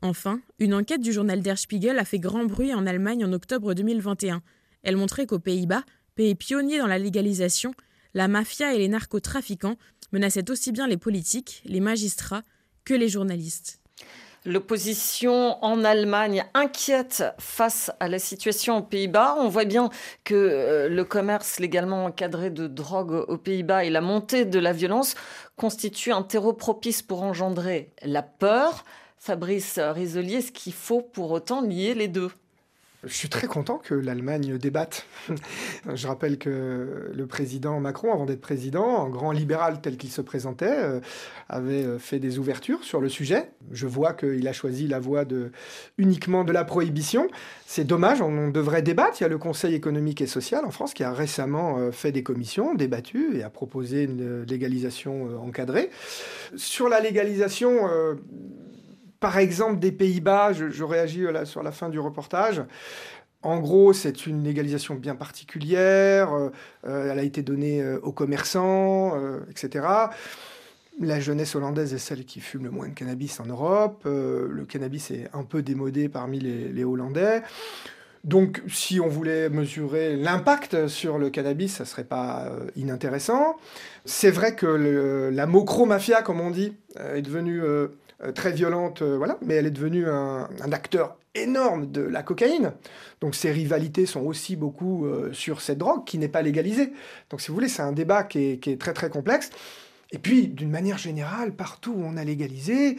[0.00, 3.74] Enfin, une enquête du journal Der Spiegel a fait grand bruit en Allemagne en octobre
[3.74, 4.42] 2021.
[4.84, 5.82] Elle montrait qu'aux Pays-Bas,
[6.14, 7.74] pays pionnier dans la légalisation,
[8.14, 9.76] la mafia et les narcotrafiquants
[10.12, 12.42] menaçaient aussi bien les politiques, les magistrats
[12.84, 13.80] que les journalistes.
[14.44, 19.34] L'opposition en Allemagne inquiète face à la situation aux Pays-Bas.
[19.38, 19.90] On voit bien
[20.22, 24.72] que euh, le commerce légalement encadré de drogue aux Pays-Bas et la montée de la
[24.72, 25.16] violence
[25.56, 28.84] constituent un terreau propice pour engendrer la peur,
[29.18, 32.30] Fabrice Risolier, est-ce qu'il faut pour autant lier les deux
[33.04, 35.06] je suis très content que l'Allemagne débatte.
[35.94, 40.20] Je rappelle que le président Macron, avant d'être président, un grand libéral tel qu'il se
[40.20, 40.98] présentait, euh,
[41.48, 43.50] avait euh, fait des ouvertures sur le sujet.
[43.70, 45.52] Je vois qu'il a choisi la voie de,
[45.96, 47.28] uniquement de la prohibition.
[47.66, 49.18] C'est dommage, on devrait débattre.
[49.20, 52.10] Il y a le Conseil économique et social en France qui a récemment euh, fait
[52.10, 55.90] des commissions, débattu et a proposé une légalisation encadrée.
[56.56, 57.88] Sur la légalisation
[59.20, 62.62] par exemple des Pays-Bas, je, réagis là, sur la fin du reportage.
[63.42, 66.50] En gros, c'est une légalisation bien particulière, euh,
[66.86, 69.16] euh, elle a été donnée euh, aux commerçants,
[69.48, 69.86] etc.
[71.00, 74.02] La jeunesse hollandaise est celle qui fume le moins de cannabis en Europe.
[74.04, 77.42] le cannabis est un peu démodé parmi les, Hollandais.
[78.24, 83.56] Donc, si on voulait mesurer l'impact sur le cannabis, ça serait pas euh, inintéressant.
[84.04, 87.88] C'est vrai que la mocromafia, comme on dit, euh, est devenue euh,
[88.34, 92.72] très violente, voilà, mais elle est devenue un, acteur énorme de la cocaïne.
[93.20, 96.92] Donc, ses rivalités sont aussi beaucoup sur cette drogue qui n'est pas légalisée.
[97.30, 99.50] Donc, si vous voulez, c'est un débat qui est, très très complexe.
[100.10, 102.98] Et puis, d'une manière générale, partout où on a légalisé,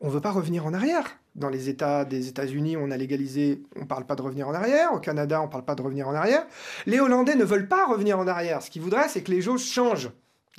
[0.00, 1.16] on ne veut pas revenir en arrière.
[1.34, 4.54] Dans les États des États-Unis, on a légalisé, on ne parle pas de revenir en
[4.54, 4.92] arrière.
[4.92, 6.44] Au Canada, on ne parle pas de revenir en arrière.
[6.84, 8.60] Les Hollandais ne veulent pas revenir en arrière.
[8.60, 10.10] Ce qu'ils voudraient, c'est que les choses changent.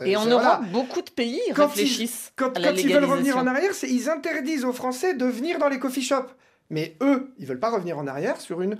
[0.04, 3.72] Et en Europe, beaucoup de pays quand réfléchissent ils, quand, ils veulent revenir en arrière,
[3.84, 6.34] ils interdisent aux Français de venir dans les coffee shops.
[6.70, 8.78] Mais eux, ils veulent pas revenir en arrière sur une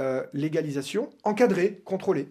[0.00, 2.28] euh, légalisation encadrée, contrôlée.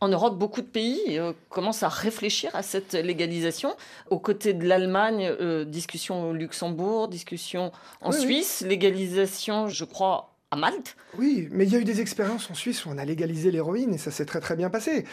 [0.00, 3.74] En Europe, beaucoup de pays euh, commencent à réfléchir à cette légalisation.
[4.10, 10.96] Aux côtés de l'Allemagne, euh, discussion au Luxembourg, discussion en Suisse, légalisation, je crois, Malte.
[11.18, 13.94] Oui, mais il y a eu des expériences en Suisse où on a légalisé l'héroïne
[13.94, 15.04] et ça s'est très très bien passé.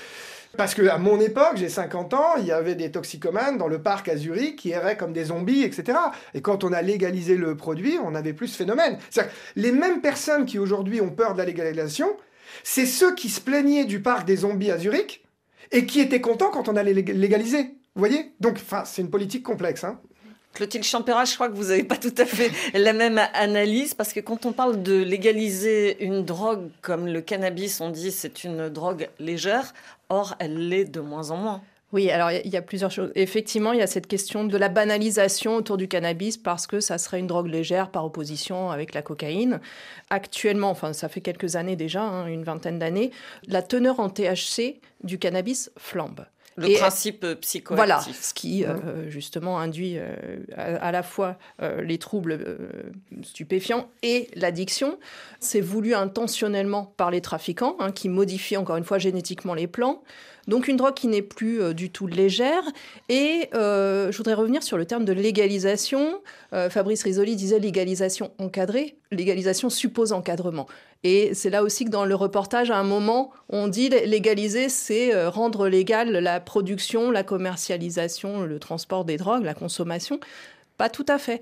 [0.57, 3.81] Parce que à mon époque, j'ai 50 ans, il y avait des toxicomanes dans le
[3.81, 5.97] parc à Zurich qui erraient comme des zombies, etc.
[6.33, 8.97] Et quand on a légalisé le produit, on n'avait plus ce phénomène.
[9.09, 12.17] C'est-à-dire les mêmes personnes qui aujourd'hui ont peur de la légalisation,
[12.63, 15.23] c'est ceux qui se plaignaient du parc des zombies à Zurich
[15.71, 17.75] et qui étaient contents quand on allait légaliser.
[17.95, 18.33] Vous voyez?
[18.39, 19.83] Donc, c'est une politique complexe.
[19.83, 19.99] Hein.
[20.53, 24.13] Clotilde Champéra, je crois que vous n'avez pas tout à fait la même analyse, parce
[24.13, 28.69] que quand on parle de légaliser une drogue comme le cannabis, on dit c'est une
[28.69, 29.73] drogue légère,
[30.09, 31.61] or elle l'est de moins en moins.
[31.93, 33.11] Oui, alors il y a plusieurs choses.
[33.15, 36.97] Effectivement, il y a cette question de la banalisation autour du cannabis parce que ça
[36.97, 39.59] serait une drogue légère par opposition avec la cocaïne.
[40.09, 43.11] Actuellement, enfin ça fait quelques années déjà, hein, une vingtaine d'années,
[43.47, 46.25] la teneur en THC du cannabis flambe.
[46.57, 47.75] Le principe euh, psychoactif.
[47.75, 50.15] Voilà, ce qui euh, justement induit euh,
[50.55, 51.37] à, la fois
[51.81, 52.57] les troubles
[53.23, 54.97] stupéfiants et l'addiction.
[55.39, 60.03] C'est voulu intentionnellement par les trafiquants, hein, qui modifient encore une fois génétiquement les plants.
[60.51, 62.61] Donc une drogue qui n'est plus euh, du tout légère.
[63.07, 66.19] Et euh, je voudrais revenir sur le terme de légalisation.
[66.51, 68.97] Euh, Fabrice Risoli disait légalisation encadrée.
[69.11, 70.67] Légalisation suppose encadrement.
[71.05, 75.25] Et c'est là aussi que dans le reportage, à un moment, on dit légaliser, c'est
[75.25, 80.19] rendre légal la production, la commercialisation, le transport des drogues, la consommation.
[80.77, 81.41] Pas tout à fait.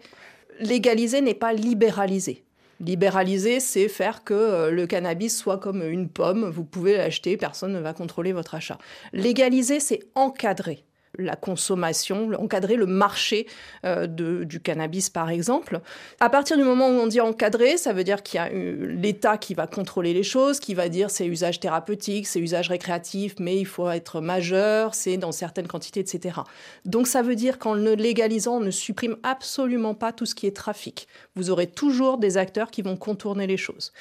[0.60, 2.43] Légaliser n'est pas libéraliser.
[2.79, 7.73] Libéraliser, c'est faire que euh, le cannabis soit comme une pomme, vous pouvez l'acheter, personne
[7.73, 8.77] ne va contrôler votre achat.
[9.11, 10.85] Légaliser, c'est encadrer
[11.19, 13.47] la consommation, encadrer le marché
[13.86, 15.82] euh, du cannabis, par exemple.
[16.19, 19.38] À partir du moment où on dit encadrer, ça veut dire qu'il y a l'État
[19.38, 23.58] qui va contrôler les choses, qui va dire c'est usage thérapeutique, c'est usage récréatif, mais
[23.58, 26.39] il faut être majeur, c'est dans certaines quantités, etc.
[26.86, 30.47] Donc ça veut dire qu'en le légalisant, on ne supprime absolument pas tout ce qui
[30.47, 31.08] est trafic.
[31.36, 33.91] Vous aurez toujours des acteurs qui vont contourner les choses.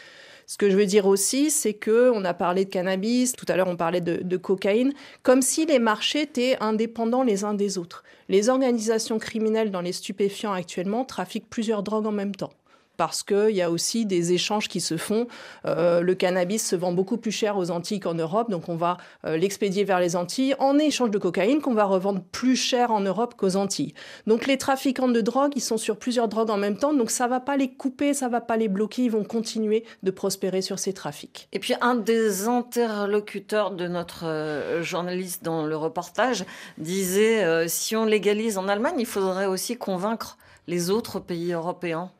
[0.50, 3.56] Ce que je veux dire aussi, c'est que on a parlé de cannabis, tout à
[3.56, 8.02] l'heure on parlait de, cocaïne, comme si les marchés étaient indépendants les uns des autres.
[8.30, 12.54] Les organisations criminelles dans les stupéfiants actuellement trafiquent plusieurs drogues en même temps
[12.98, 15.28] parce qu'il y a aussi des échanges qui se font.
[15.64, 18.98] Euh, le cannabis se vend beaucoup plus cher aux Antilles qu'en Europe, donc on va
[19.24, 23.00] euh, l'expédier vers les Antilles en échange de cocaïne qu'on va revendre plus cher en
[23.00, 23.94] Europe qu'aux Antilles.
[24.26, 27.28] Donc les trafiquants de drogue, ils sont sur plusieurs drogues en même temps, donc ça
[27.28, 30.80] va pas les couper, ça va pas les bloquer, ils vont continuer de prospérer sur
[30.80, 31.48] ces trafics.
[31.52, 36.44] Et puis un des interlocuteurs de notre euh, journaliste dans le reportage
[36.78, 42.10] disait si on légalise en Allemagne, il faudrait aussi convaincre les autres pays européens.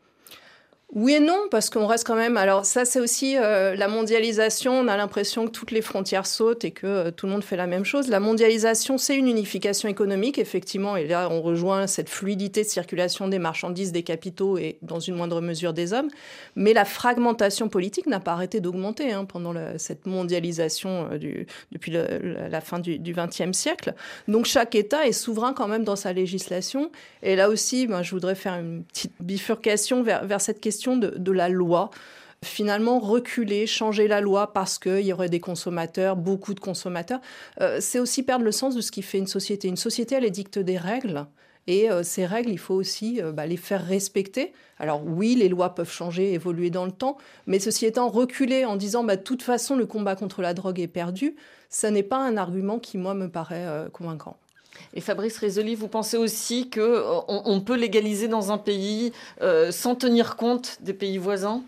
[0.94, 2.38] Oui et non, parce qu'on reste quand même.
[2.38, 4.72] Alors, ça, c'est aussi euh, la mondialisation.
[4.72, 7.58] On a l'impression que toutes les frontières sautent et que euh, tout le monde fait
[7.58, 8.08] la même chose.
[8.08, 10.96] La mondialisation, c'est une unification économique, effectivement.
[10.96, 15.16] Et là, on rejoint cette fluidité de circulation des marchandises, des capitaux et, dans une
[15.16, 16.08] moindre mesure, des hommes.
[16.56, 22.60] Mais la fragmentation politique n'a pas arrêté d'augmenter hein, pendant cette mondialisation euh, depuis la
[22.62, 23.92] fin du XXe siècle.
[24.26, 26.90] Donc, chaque État est souverain quand même dans sa législation.
[27.22, 31.48] Et là aussi, ben, je voudrais faire une petite bifurcation vers cette question de, la
[31.48, 31.90] loi
[32.44, 37.20] finalement reculer, changer la loi parce qu'il y aurait des consommateurs, beaucoup de consommateurs,
[37.60, 39.68] euh, c'est aussi perdre le sens de ce qui fait une société.
[39.68, 41.26] Une société, elle édicte des règles.
[41.66, 44.52] Et euh, ces règles, il faut aussi euh, bah, les faire respecter.
[44.78, 48.76] Alors oui, les lois peuvent changer, évoluer dans le temps, mais ceci étant, reculer en
[48.76, 51.34] disant bah, de toute façon le combat contre la drogue est perdu,
[51.68, 54.38] ça n'est pas un argument qui, moi, me paraît convaincant.
[54.94, 59.12] Et Fabrice Rézoli, vous pensez aussi qu'on euh, on peut légaliser dans un pays
[59.42, 61.62] euh, sans tenir compte des pays voisins?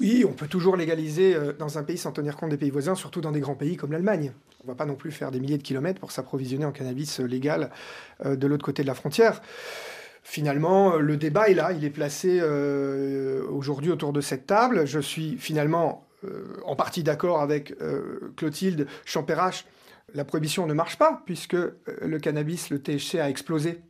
[0.00, 2.94] Oui, on peut toujours légaliser euh, dans un pays sans tenir compte des pays voisins,
[2.94, 4.32] surtout dans des grands pays comme l'Allemagne.
[4.62, 7.20] On ne va pas non plus faire des milliers de kilomètres pour s'approvisionner en cannabis
[7.20, 7.70] légal
[8.22, 9.40] de l'autre côté de la frontière.
[10.22, 12.42] Finalement, le débat est là, il est placé
[13.48, 14.86] aujourd'hui autour de cette table.
[14.86, 16.06] Je suis finalement
[16.66, 17.74] en partie d'accord avec
[18.36, 19.64] Clotilde Champérache,
[20.14, 23.82] la prohibition ne marche pas puisque le cannabis, le THC a explosé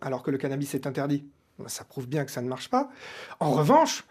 [0.00, 1.26] alors que le cannabis est interdit.
[1.66, 2.90] Ça prouve bien que ça ne marche pas.
[3.38, 4.04] En revanche,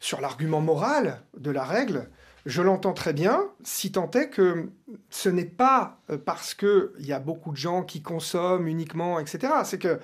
[0.00, 2.10] sur l'argument moral de la règle,
[2.44, 4.70] je l'entends très bien, si tant est que
[5.10, 9.52] ce n'est pas euh, parce qu'il y a beaucoup de gens qui consomment uniquement, etc.
[9.64, 10.00] C'est que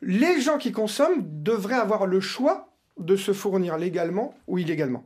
[0.00, 5.04] les gens qui consomment devraient avoir le choix de se fournir légalement ou illégalement.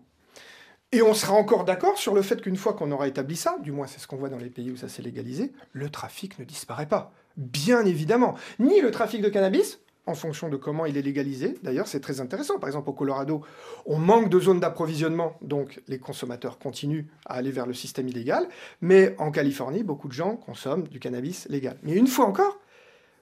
[0.92, 3.72] Et on sera encore d'accord sur le fait qu'une fois qu'on aura établi ça, du
[3.72, 6.44] moins c'est ce qu'on voit dans les pays où ça s'est légalisé, le trafic ne
[6.44, 7.12] disparaît pas.
[7.37, 8.35] Bien évidemment.
[8.59, 11.59] Ni le trafic de cannabis, en fonction de comment il est légalisé.
[11.62, 12.59] D'ailleurs, c'est très intéressant.
[12.59, 13.42] Par exemple, au Colorado,
[13.85, 18.49] on manque de zones d'approvisionnement, donc les consommateurs continuent à aller vers le système illégal.
[18.81, 21.77] Mais en Californie, beaucoup de gens consomment du cannabis légal.
[21.83, 22.61] Mais une fois encore,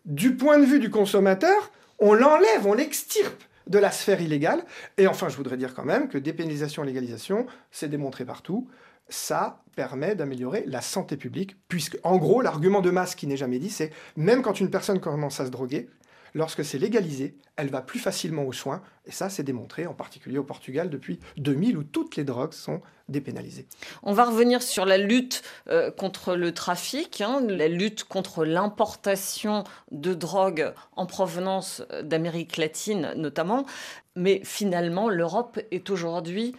[0.05, 4.64] du point de vue du consommateur, on l'enlève, on l'extirpe de la sphère illégale.
[4.98, 8.68] Et enfin, je voudrais dire quand même que dépénalisation et légalisation, c'est démontré partout.
[9.09, 13.59] Ça permet d'améliorer la santé publique, puisque, en gros, l'argument de masse qui n'est jamais
[13.59, 15.88] dit, c'est même quand une personne commence à se droguer,
[16.35, 18.83] lorsque c'est légalisé, elle va plus facilement aux soins.
[19.07, 22.81] Et ça, c'est démontré, en particulier au Portugal, depuis 2000, où toutes les drogues sont
[23.09, 23.66] dépénalisées.
[24.03, 29.64] On va revenir sur la lutte euh, contre le trafic, hein, la lutte contre l'importation
[29.90, 33.66] de drogues en provenance d'Amérique latine notamment.
[34.16, 36.55] Mais finalement, l'Europe est aujourd'hui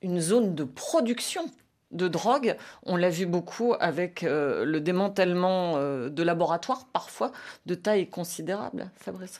[0.00, 1.50] une zone de production
[1.94, 2.56] de drogue.
[2.84, 7.32] On l'a vu beaucoup avec euh, le démantèlement euh, de laboratoires, parfois
[7.66, 8.90] de taille considérable.
[8.96, 9.38] Fabrice.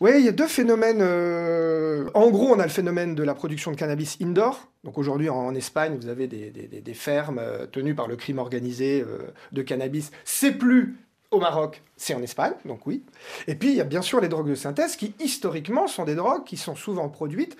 [0.00, 1.00] Oui, il y a deux phénomènes.
[1.00, 4.68] Euh, en gros, on a le phénomène de la production de cannabis indoor.
[4.84, 7.40] Donc aujourd'hui, en, Espagne, vous avez des, fermes
[7.72, 9.04] tenues par le crime organisé
[9.52, 10.12] de cannabis.
[10.24, 10.96] C'est plus
[11.32, 13.02] au Maroc, c'est en Espagne, donc oui.
[13.48, 16.14] Et puis, il y a bien sûr les drogues de synthèse qui, historiquement, sont des
[16.14, 17.56] drogues qui sont souvent produites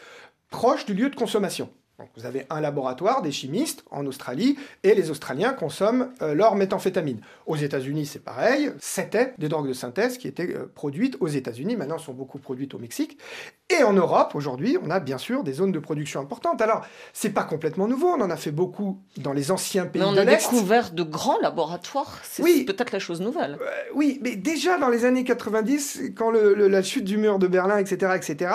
[0.50, 1.68] proches du lieu de consommation
[2.16, 7.20] vous avez un laboratoire, des chimistes en Australie, et les Australiens consomment euh, leur méthamphétamine.
[7.46, 8.70] Aux États-Unis, c'est pareil.
[8.78, 11.74] C'était des drogues de synthèse qui étaient euh, produites aux États-Unis.
[11.76, 13.18] Maintenant, elles sont beaucoup produites au Mexique.
[13.68, 16.60] Et en Europe, aujourd'hui, on a bien sûr des zones de production importantes.
[16.60, 18.08] Alors, c'est pas complètement nouveau.
[18.08, 21.40] On en a fait beaucoup dans les anciens pays mais on a découvert de grands
[21.40, 22.20] laboratoires.
[22.22, 22.64] C'est oui.
[22.64, 23.58] peut-être la chose nouvelle.
[23.60, 27.78] Euh, oui, mais déjà dans les années 90, quand la chute du mur de Berlin,
[27.78, 28.50] etc., etc.,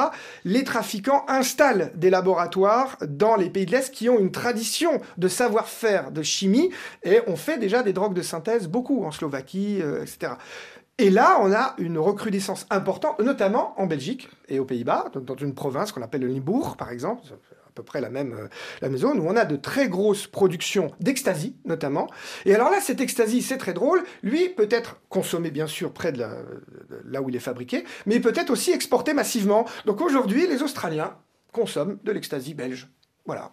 [0.46, 5.28] les trafiquants installent des laboratoires dans les pays de l'Est qui ont une tradition de
[5.28, 6.70] savoir-faire de chimie
[7.04, 10.34] et on fait déjà des drogues de synthèse beaucoup en Slovaquie, euh, etc.
[10.98, 15.56] Et là, on a une recrudescence importante, notamment en Belgique et aux Pays-Bas, dans une
[15.56, 17.24] province qu'on appelle le Limbourg, par exemple,
[17.72, 18.48] à peu près la même, euh,
[18.82, 22.08] la même zone, où on a de très grosses productions d'ecstasy, notamment.
[22.46, 24.04] Et alors là, cette ecstasy, c'est très drôle.
[24.22, 28.20] Lui peut être consommé, bien sûr, près de, de là où il est fabriqué, mais
[28.20, 29.66] peut être aussi exporté massivement.
[29.86, 31.16] Donc aujourd'hui, les Australiens
[31.52, 32.90] consomment de l'ecstasy belge.
[33.26, 33.52] Voilà.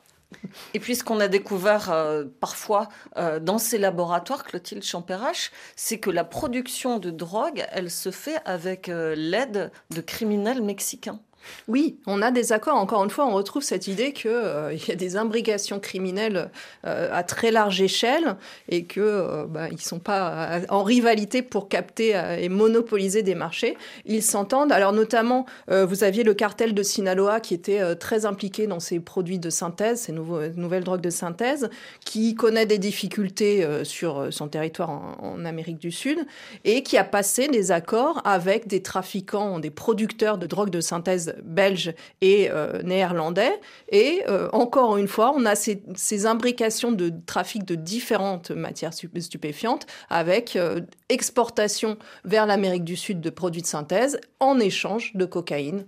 [0.74, 5.98] Et puis ce qu'on a découvert euh, parfois euh, dans ces laboratoires, Clotilde Champérache, c'est
[5.98, 11.20] que la production de drogue, elle se fait avec euh, l'aide de criminels mexicains.
[11.66, 12.76] Oui, on a des accords.
[12.76, 16.50] Encore une fois, on retrouve cette idée qu'il euh, y a des imbrications criminelles
[16.86, 18.36] euh, à très large échelle
[18.68, 23.76] et qu'ils euh, ne sont pas en rivalité pour capter et monopoliser des marchés.
[24.04, 24.72] Ils s'entendent.
[24.72, 29.38] Alors notamment, vous aviez le cartel de Sinaloa qui était très impliqué dans ces produits
[29.38, 31.70] de synthèse, ces nouvelles drogues de synthèse,
[32.04, 36.18] qui connaît des difficultés sur son territoire en, Amérique du Sud
[36.64, 41.27] et qui a passé des accords avec des trafiquants, des producteurs de drogues de synthèse
[41.42, 43.60] belge et euh, néerlandais.
[43.90, 49.86] Et euh, encore une fois, on a ces, imbrications de trafic de différentes matières stupéfiantes
[50.10, 55.86] avec euh, exportation vers l'Amérique du Sud de produits de synthèse en échange de cocaïne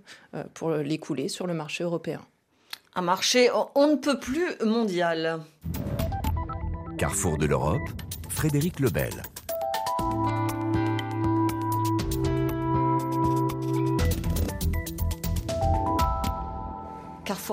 [0.53, 2.21] pour l'écouler sur le marché européen.
[2.95, 5.41] Un marché on ne peut plus mondial.
[6.97, 7.81] Carrefour de l'Europe,
[8.29, 9.11] Frédéric Lebel.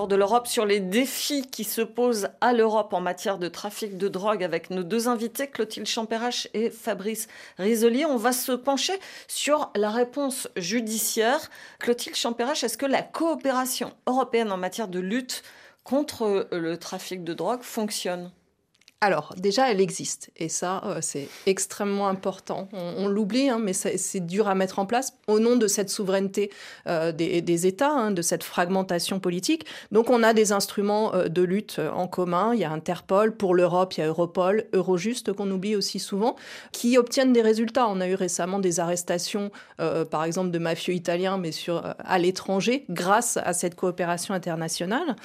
[0.07, 4.07] De l'Europe sur les défis qui se posent à l'Europe en matière de trafic de
[4.07, 8.05] drogue avec nos deux invités, Clotilde Champérache et Fabrice Risolier.
[8.05, 11.49] On va se pencher sur la réponse judiciaire.
[11.79, 15.43] Clotilde Champérache, est-ce que la coopération européenne en matière de lutte
[15.83, 18.31] contre le trafic de drogue fonctionne?
[19.01, 20.29] Alors, déjà, elle existe.
[20.35, 22.67] Et ça, euh, c'est extrêmement important.
[22.73, 26.51] On, l'oublie, hein, mais c'est dur à mettre en place au nom de cette souveraineté
[26.87, 29.65] euh, des, États, hein, de cette fragmentation politique.
[29.93, 32.53] Donc, on a des instruments euh, de lutte en commun.
[32.53, 33.37] Il y a Interpol.
[33.37, 36.35] Pour l'Europe, il y a Europol, Eurojust, qu'on oublie aussi souvent,
[36.73, 37.87] qui obtiennent des résultats.
[37.87, 42.85] On a eu récemment des arrestations, par exemple, de mafieux italiens, mais sur, à l'étranger,
[42.89, 45.15] grâce à cette coopération internationale.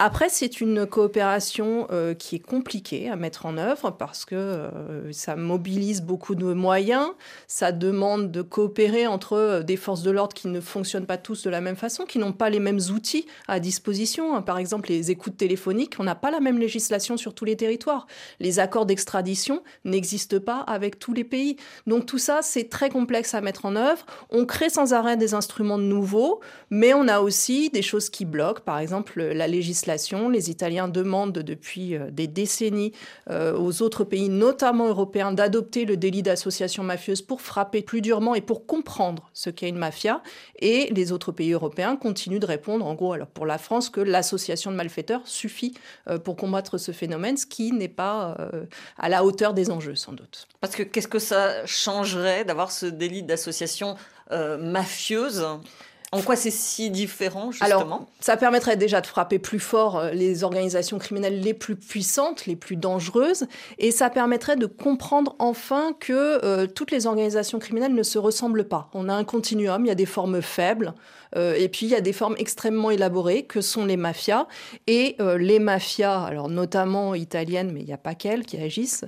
[0.00, 5.12] Après, c'est une coopération euh, qui est compliquée à mettre en œuvre parce que euh,
[5.12, 7.08] ça mobilise beaucoup de moyens,
[7.48, 11.42] ça demande de coopérer entre euh, des forces de l'ordre qui ne fonctionnent pas tous
[11.42, 14.40] de la même façon, qui n'ont pas les mêmes outils à disposition.
[14.40, 18.06] Par exemple, les écoutes téléphoniques, on n'a pas la même législation sur tous les territoires.
[18.38, 21.56] Les accords d'extradition n'existent pas avec tous les pays.
[21.88, 24.06] Donc tout ça, c'est très complexe à mettre en œuvre.
[24.30, 26.38] On crée sans arrêt des instruments nouveaux,
[26.70, 29.87] mais on a aussi des choses qui bloquent, par exemple la législation
[30.30, 32.92] les Italiens demandent depuis euh, des décennies
[33.30, 38.34] euh, aux autres pays, notamment européens, d'adopter le délit d'association mafieuse pour frapper plus durement
[38.34, 40.22] et pour comprendre ce qu'est une mafia.
[40.60, 44.00] Et les autres pays européens continuent de répondre, en gros, alors pour la France, que
[44.00, 45.74] l'association de malfaiteurs suffit
[46.08, 48.36] euh, pour combattre ce phénomène, ce qui n'est pas
[48.98, 50.48] à la hauteur des enjeux, sans doute.
[50.60, 53.96] Parce que qu'est-ce que ça changerait d'avoir ce délit d'association
[54.30, 55.46] mafieuse?
[56.10, 60.10] En quoi c'est si différent, justement Alors, ça permettrait déjà de frapper plus fort euh,
[60.10, 63.46] les organisations criminelles les plus puissantes, les plus dangereuses,
[63.78, 68.66] et ça permettrait de comprendre enfin que euh, toutes les organisations criminelles ne se ressemblent
[68.66, 68.88] pas.
[68.94, 70.94] On a un continuum, il y a des formes faibles,
[71.36, 74.46] et puis il y a des formes extrêmement élaborées que sont les mafias.
[74.86, 79.04] Et les mafias, alors notamment italiennes, mais il n'y a pas qu'elles qui agissent,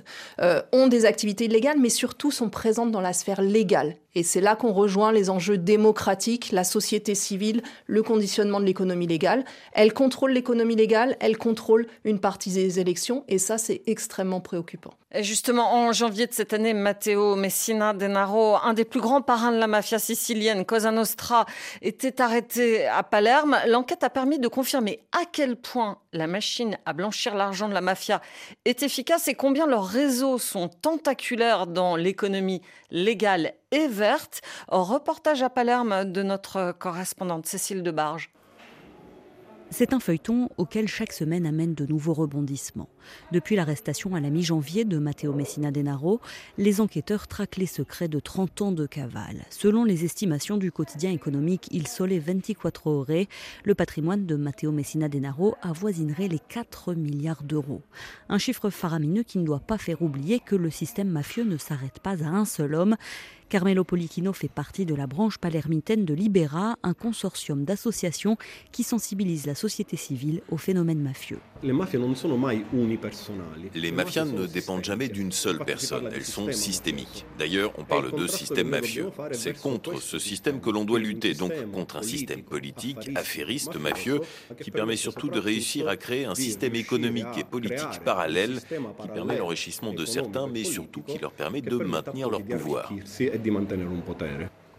[0.71, 3.95] ont des activités illégales, mais surtout sont présentes dans la sphère légale.
[4.13, 9.07] Et c'est là qu'on rejoint les enjeux démocratiques, la société civile, le conditionnement de l'économie
[9.07, 9.45] légale.
[9.73, 14.93] Elle contrôle l'économie légale, elle contrôle une partie des élections, et ça, c'est extrêmement préoccupant.
[15.19, 19.57] Justement, en janvier de cette année, Matteo Messina Denaro, un des plus grands parrains de
[19.57, 21.45] la mafia sicilienne, Cosa Nostra,
[21.81, 23.57] était arrêté à Palerme.
[23.67, 27.81] L'enquête a permis de confirmer à quel point la machine à blanchir l'argent de la
[27.81, 28.21] mafia
[28.65, 34.41] est efficace et combien leurs réseaux sont tentaculaires dans l'économie légale et verte.
[34.67, 38.31] Reportage à Palerme de notre correspondante Cécile Debarge.
[39.73, 42.89] C'est un feuilleton auquel chaque semaine amène de nouveaux rebondissements.
[43.31, 46.19] Depuis l'arrestation à la mi-janvier de Matteo Messina Denaro,
[46.57, 49.45] les enquêteurs traquent les secrets de 30 ans de cavale.
[49.49, 53.25] Selon les estimations du quotidien économique Il Sole 24 Ore,
[53.63, 57.81] le patrimoine de Matteo Messina Denaro avoisinerait les 4 milliards d'euros.
[58.27, 61.99] Un chiffre faramineux qui ne doit pas faire oublier que le système mafieux ne s'arrête
[61.99, 62.97] pas à un seul homme
[63.51, 68.37] Carmelo Polichino fait partie de la branche palermitaine de Libera, un consortium d'associations
[68.71, 71.39] qui sensibilise la société civile au phénomène mafieux.
[71.61, 71.73] Les
[73.91, 77.25] mafias ne dépendent jamais d'une seule personne, elles sont systémiques.
[77.37, 79.09] D'ailleurs, on parle de système mafieux.
[79.33, 84.21] C'est contre ce système que l'on doit lutter, donc contre un système politique, affairiste, mafieux,
[84.61, 88.61] qui permet surtout de réussir à créer un système économique et politique parallèle
[89.01, 92.89] qui permet l'enrichissement de certains, mais surtout qui leur permet de maintenir leur pouvoir.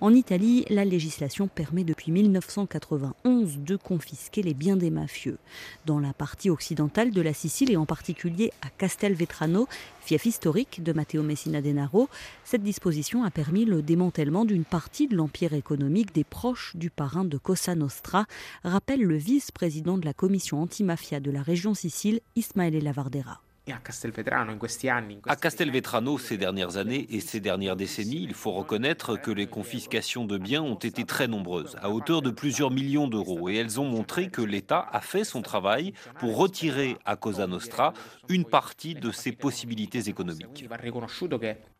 [0.02, 5.38] En Italie, la législation permet depuis 1991 de confisquer les biens des mafieux.
[5.86, 9.68] Dans la partie occidentale de la Sicile et en particulier à Castelvetrano,
[10.00, 12.08] fief historique de Matteo Messina Denaro,
[12.42, 17.24] cette disposition a permis le démantèlement d'une partie de l'empire économique des proches du parrain
[17.24, 18.26] de Cosa Nostra,
[18.64, 23.40] rappelle le vice-président de la commission antimafia de la région Sicile, Ismaele Lavardera.
[25.26, 30.24] À Castelvetrano, ces dernières années et ces dernières décennies, il faut reconnaître que les confiscations
[30.24, 33.88] de biens ont été très nombreuses, à hauteur de plusieurs millions d'euros, et elles ont
[33.88, 37.92] montré que l'État a fait son travail pour retirer à Cosa Nostra
[38.28, 40.68] une partie de ses possibilités économiques.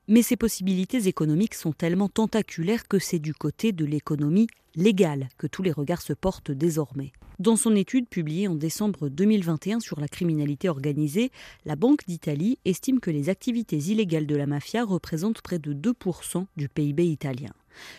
[0.09, 5.47] Mais ces possibilités économiques sont tellement tentaculaires que c'est du côté de l'économie légale que
[5.47, 7.13] tous les regards se portent désormais.
[7.39, 11.33] Dans son étude publiée en décembre 2021 sur la criminalité organisée,
[11.65, 16.47] la Banque d'Italie estime que les activités illégales de la mafia représentent près de 2%
[16.57, 17.51] du PIB italien.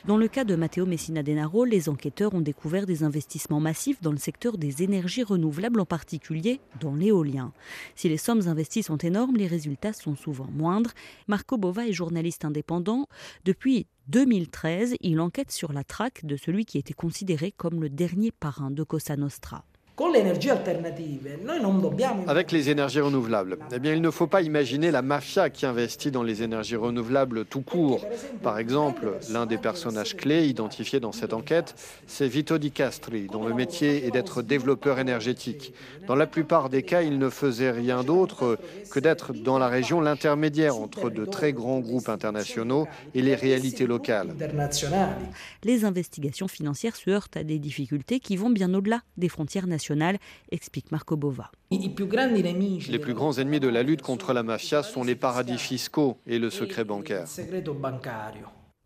[0.05, 4.11] Dans le cas de Matteo Messina Denaro, les enquêteurs ont découvert des investissements massifs dans
[4.11, 7.53] le secteur des énergies renouvelables, en particulier dans l'éolien.
[7.95, 10.91] Si les sommes investies sont énormes, les résultats sont souvent moindres.
[11.27, 13.07] Marco Bova est journaliste indépendant.
[13.45, 18.31] Depuis 2013, il enquête sur la traque de celui qui était considéré comme le dernier
[18.31, 19.63] parrain de Cosa Nostra.
[22.27, 26.09] Avec les énergies renouvelables, eh bien, il ne faut pas imaginer la mafia qui investit
[26.09, 28.03] dans les énergies renouvelables tout court.
[28.41, 31.75] Par exemple, l'un des personnages clés identifiés dans cette enquête,
[32.07, 35.75] c'est Vito Di Castri, dont le métier est d'être développeur énergétique.
[36.07, 38.57] Dans la plupart des cas, il ne faisait rien d'autre
[38.89, 43.85] que d'être dans la région l'intermédiaire entre de très grands groupes internationaux et les réalités
[43.85, 44.33] locales.
[45.63, 49.82] Les investigations financières se heurtent à des difficultés qui vont bien au-delà des frontières nationales
[50.51, 51.51] explique Marco Bova.
[51.71, 56.39] Les plus grands ennemis de la lutte contre la mafia sont les paradis fiscaux et
[56.39, 57.27] le secret bancaire.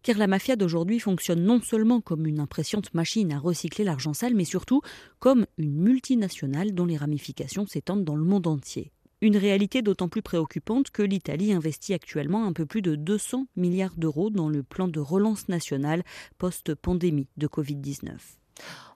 [0.08, 4.36] car la mafia d'aujourd'hui fonctionne non seulement comme une impressionnante machine à recycler l'argent sale,
[4.36, 4.82] mais surtout
[5.20, 8.94] comme une multinationale dont les ramifications s'étendent dans le monde entier.
[9.20, 13.96] Une réalité d'autant plus préoccupante que l'Italie investit actuellement un peu plus de 200 milliards
[13.98, 16.04] d'euros dans le plan de relance nationale
[16.38, 18.14] post-pandémie de Covid-19.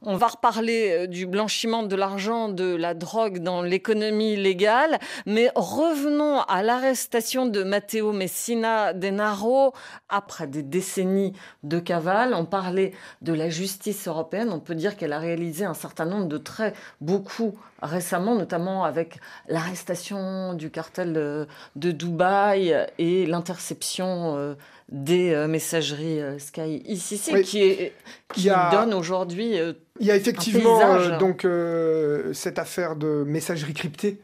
[0.03, 4.97] On va reparler euh, du blanchiment de l'argent, de la drogue dans l'économie légale,
[5.27, 9.73] mais revenons à l'arrestation de Matteo Messina Denaro
[10.09, 12.33] après des décennies de cavale.
[12.33, 16.25] On parlait de la justice européenne, on peut dire qu'elle a réalisé un certain nombre
[16.25, 24.55] de traits, beaucoup récemment, notamment avec l'arrestation du cartel de, Dubaï et l'interception euh,
[24.91, 27.91] des euh, messageries Sky ICC qui,
[28.33, 29.57] qui donne aujourd'hui
[30.01, 34.19] il y a effectivement euh, donc euh, cette affaire de messagerie cryptée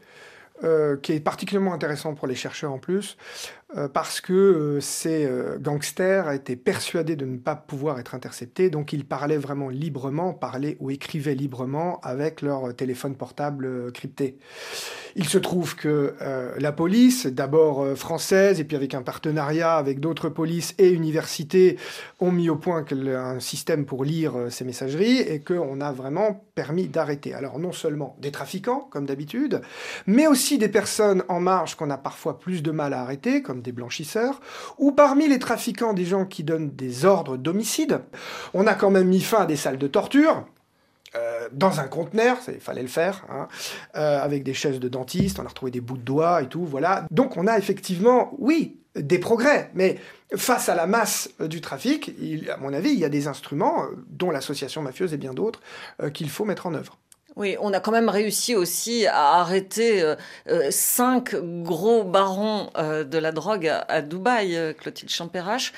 [0.64, 3.16] euh, qui est particulièrement intéressant pour les chercheurs en plus,
[3.67, 5.28] euh, parce que euh, ces
[5.60, 10.76] gangsters étaient persuadés de ne pas pouvoir être interceptés, donc ils parlaient vraiment librement, parlaient
[10.80, 14.38] ou écrivaient librement avec leur téléphone portable crypté.
[15.16, 16.14] Il se trouve que
[16.58, 21.76] la police, d'abord française, et puis avec un partenariat avec d'autres polices et universités,
[22.20, 26.88] ont mis au point un système pour lire ces messageries et qu'on a vraiment permis
[26.88, 27.34] d'arrêter.
[27.34, 29.60] Alors non seulement des trafiquants, comme d'habitude,
[30.06, 33.57] mais aussi des personnes en marge qu'on a parfois plus de mal à arrêter, comme
[33.62, 34.40] des blanchisseurs,
[34.78, 38.00] ou parmi les trafiquants des gens qui donnent des ordres d'homicide.
[38.54, 40.44] On a quand même mis fin à des salles de torture,
[41.14, 43.48] euh, dans un conteneur, il fallait le faire, hein,
[43.96, 46.64] euh, avec des chaises de dentiste, on a retrouvé des bouts de doigts et tout,
[46.64, 47.06] voilà.
[47.10, 49.98] Donc on a effectivement, oui, des progrès, mais
[50.36, 52.12] face à la masse euh, du trafic,
[52.52, 55.60] à mon avis, il y a des instruments, dont l'association mafieuse et bien d'autres,
[56.12, 56.98] qu'il faut mettre en œuvre.
[57.38, 60.16] Oui, on a quand même réussi aussi à arrêter euh,
[60.48, 65.72] euh, cinq gros barons euh, de la drogue à, Dubaï, Clotilde Champérache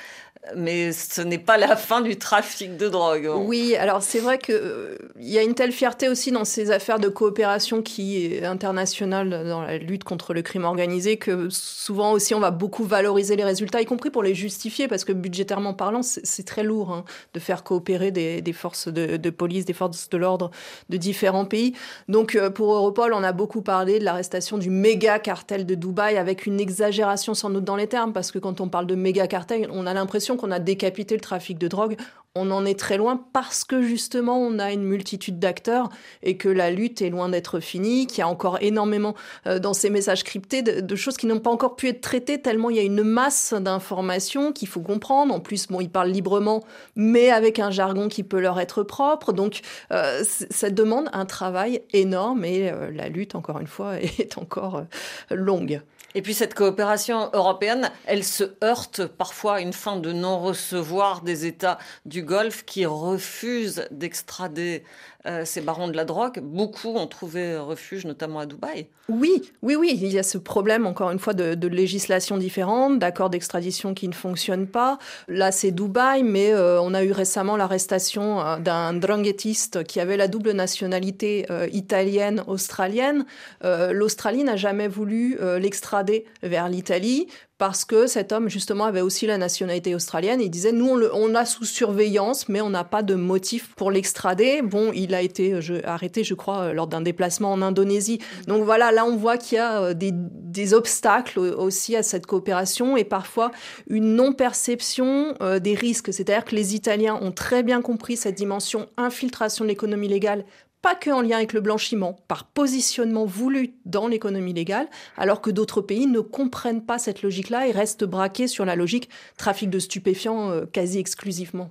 [0.55, 3.29] mais ce n'est pas la fin du trafic de drogue.
[3.35, 6.99] Oui, alors c'est vrai qu'il euh, y a une telle fierté aussi dans ces affaires
[6.99, 12.33] de coopération qui est internationale dans la lutte contre le crime organisé que souvent aussi
[12.33, 16.01] on va beaucoup valoriser les résultats, y compris pour les justifier, parce que budgétairement parlant,
[16.01, 20.49] c'est très lourd hein, de faire coopérer des, forces de, police, des forces de l'ordre
[20.89, 21.73] de différents pays.
[22.07, 26.17] Donc euh, pour Europol, on a beaucoup parlé de l'arrestation du méga cartel de Dubaï
[26.17, 29.27] avec une exagération sans doute dans les termes, parce que quand on parle de méga
[29.27, 31.97] cartel, on a l'impression qu'on a décapité le trafic de drogue,
[32.35, 35.89] on en est très loin parce que justement on a une multitude d'acteurs
[36.23, 39.15] et que la lutte est loin d'être finie, qu'il y a encore énormément
[39.47, 42.69] euh, dans ces messages cryptés de, choses qui n'ont pas encore pu être traitées tellement
[42.69, 45.33] il y a une masse d'informations qu'il faut comprendre.
[45.33, 46.63] En plus, bon, ils parlent librement,
[46.95, 49.33] mais avec un jargon qui peut leur être propre.
[49.33, 49.61] Donc,
[49.91, 54.83] euh, ça demande un travail énorme et euh, la lutte, encore une fois, est encore
[55.31, 55.81] longue.
[56.13, 61.45] Et puis cette coopération européenne, elle se heurte parfois à une fin de non-recevoir des
[61.45, 64.83] États du Golfe qui refusent d'extrader
[65.27, 66.39] euh, ces barons de la drogue.
[66.41, 68.87] Beaucoup ont trouvé refuge, notamment à Dubaï.
[69.07, 69.99] Oui, oui, oui.
[70.01, 74.13] Il y a ce problème, encore une fois, de, législation différente, d'accords d'extradition qui ne
[74.13, 74.97] fonctionnent pas.
[75.27, 80.17] Là, c'est Dubaï, mais euh, on a eu récemment l'arrestation euh, d'un dranghettiste qui avait
[80.17, 83.25] la double nationalité italienne-australienne.
[83.61, 87.27] L'Australie n'a jamais voulu l'extrader vers l'Italie
[87.61, 90.41] parce que cet homme, justement, avait aussi la nationalité australienne.
[90.41, 90.95] Il disait, nous, on,
[91.27, 94.63] le, a sous surveillance, mais on n'a pas de motif pour l'extrader.
[94.63, 98.17] Bon, il a été arrêté, je crois, euh, lors d'un déplacement en Indonésie.
[98.47, 102.97] Donc voilà, là, on voit qu'il y a euh, des, obstacles aussi à cette coopération
[102.97, 103.51] et parfois
[103.87, 106.11] une non-perception euh, des risques.
[106.11, 110.45] C'est-à-dire que les Italiens ont très bien compris cette dimension infiltration de l'économie légale
[110.81, 115.51] pas que en lien avec le blanchiment, par positionnement voulu dans l'économie légale, alors que
[115.51, 119.79] d'autres pays ne comprennent pas cette logique-là et restent braqués sur la logique trafic de
[119.79, 121.69] stupéfiants euh, quasi exclusivement.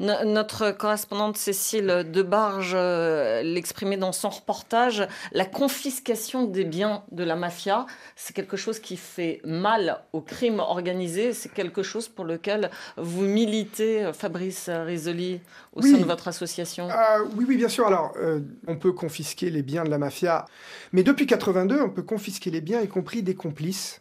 [0.00, 5.06] Notre correspondante Cécile Debarge euh, l'exprimait dans son reportage.
[5.32, 7.86] La confiscation des biens de la mafia,
[8.16, 11.32] c'est quelque chose qui fait mal au crime organisé.
[11.32, 15.40] C'est quelque chose pour lequel vous militez, Fabrice Risoli,
[15.74, 16.88] au sein de votre association.
[16.88, 17.86] Euh, oui, oui, bien sûr.
[17.86, 20.46] Alors, euh, on peut confisquer les biens de la mafia,
[20.92, 24.00] mais depuis 82, on peut confisquer les biens, y compris des complices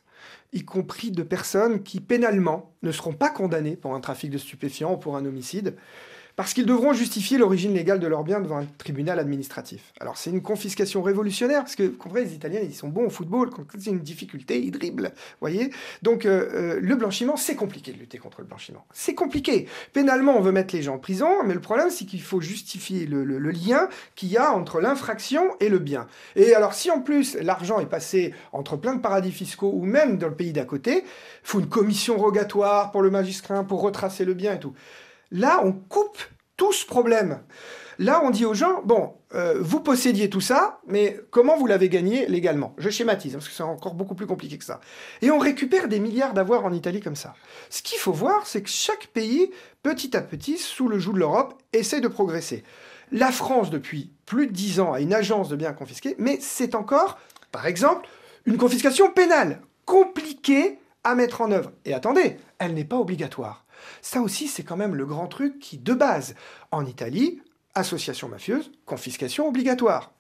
[0.54, 4.94] y compris de personnes qui pénalement ne seront pas condamnées pour un trafic de stupéfiants
[4.94, 5.76] ou pour un homicide,
[6.36, 9.94] parce qu'ils devront justifier l'origine légale de leurs biens devant un tribunal administratif.
[10.00, 13.50] Alors c'est une confiscation révolutionnaire, parce que, comprenez, les Italiens, ils sont bons au football,
[13.50, 15.72] quand c'est une difficulté, ils dribblent, voyez
[16.02, 18.86] Donc euh, euh, le blanchiment, c'est compliqué de lutter contre le blanchiment.
[18.94, 19.68] C'est compliqué.
[19.94, 23.06] Pénalement, on veut mettre les gens en prison, mais le problème, c'est qu'il faut justifier
[23.06, 26.08] le, le lien qu'il y a entre l'infraction et le bien.
[26.36, 30.18] Et alors si en plus l'argent est passé entre plein de paradis fiscaux ou même
[30.18, 34.26] dans le pays d'à côté, il faut une commission rogatoire pour le magistrat, pour retracer
[34.26, 34.74] le bien et tout.
[35.34, 36.20] Là, on coupe
[36.58, 37.42] tout ce problème.
[37.98, 41.90] Là, on dit aux gens, bon, euh, vous possédiez tout ça, mais comment vous l'avez
[41.90, 42.76] gagné légalement?
[42.78, 44.80] Je schématise, hein, parce que c'est encore beaucoup plus compliqué que ça.
[45.24, 47.34] Et on récupère des milliards d'avoirs en Italie comme ça.
[47.72, 51.20] Ce qu'il faut voir, c'est que chaque pays, petit à petit, sous le joug de
[51.20, 52.64] l'Europe, essaie de progresser.
[53.12, 56.76] La France, depuis plus de dix ans, a une agence de biens confisqués, mais c'est
[56.76, 57.18] encore,
[57.52, 58.08] par exemple,
[58.46, 61.72] une confiscation pénale, compliquée à mettre en œuvre.
[61.86, 63.63] Et attendez, elle n'est pas obligatoire.
[64.02, 66.36] Ça aussi, c'est quand même le grand truc qui, de base,
[66.72, 67.42] en Italie,
[67.76, 70.12] association mafieuse, confiscation obligatoire.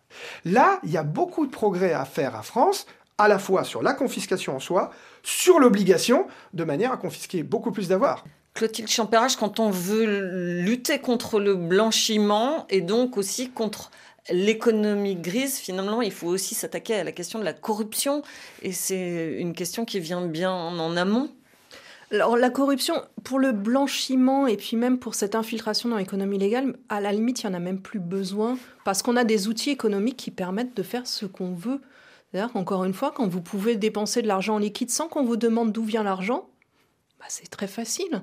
[0.45, 2.85] Là, il y a beaucoup de progrès à faire à France,
[3.17, 4.91] à la fois sur la confiscation en soi,
[5.23, 8.23] sur l'obligation, de manière à confisquer beaucoup plus d'avoirs.
[8.53, 13.89] Clotilde Champérage, quand on veut lutter contre le blanchiment et donc aussi contre
[14.29, 18.21] l'économie grise, finalement, il faut aussi s'attaquer à la question de la corruption.
[18.61, 21.29] Et c'est une question qui vient bien en amont.
[22.13, 22.93] Alors la corruption,
[23.23, 27.41] pour le blanchiment et puis même pour cette infiltration dans l'économie légale, à la limite,
[27.41, 28.55] il n'y en a même plus besoin
[28.85, 31.81] parce qu'on a des outils économiques qui permettent de faire ce qu'on veut.
[32.53, 35.71] Encore une fois, quand vous pouvez dépenser de l'argent en liquide sans qu'on vous demande
[35.71, 36.47] d'où vient l'argent,
[37.19, 38.21] bah, c'est très facile.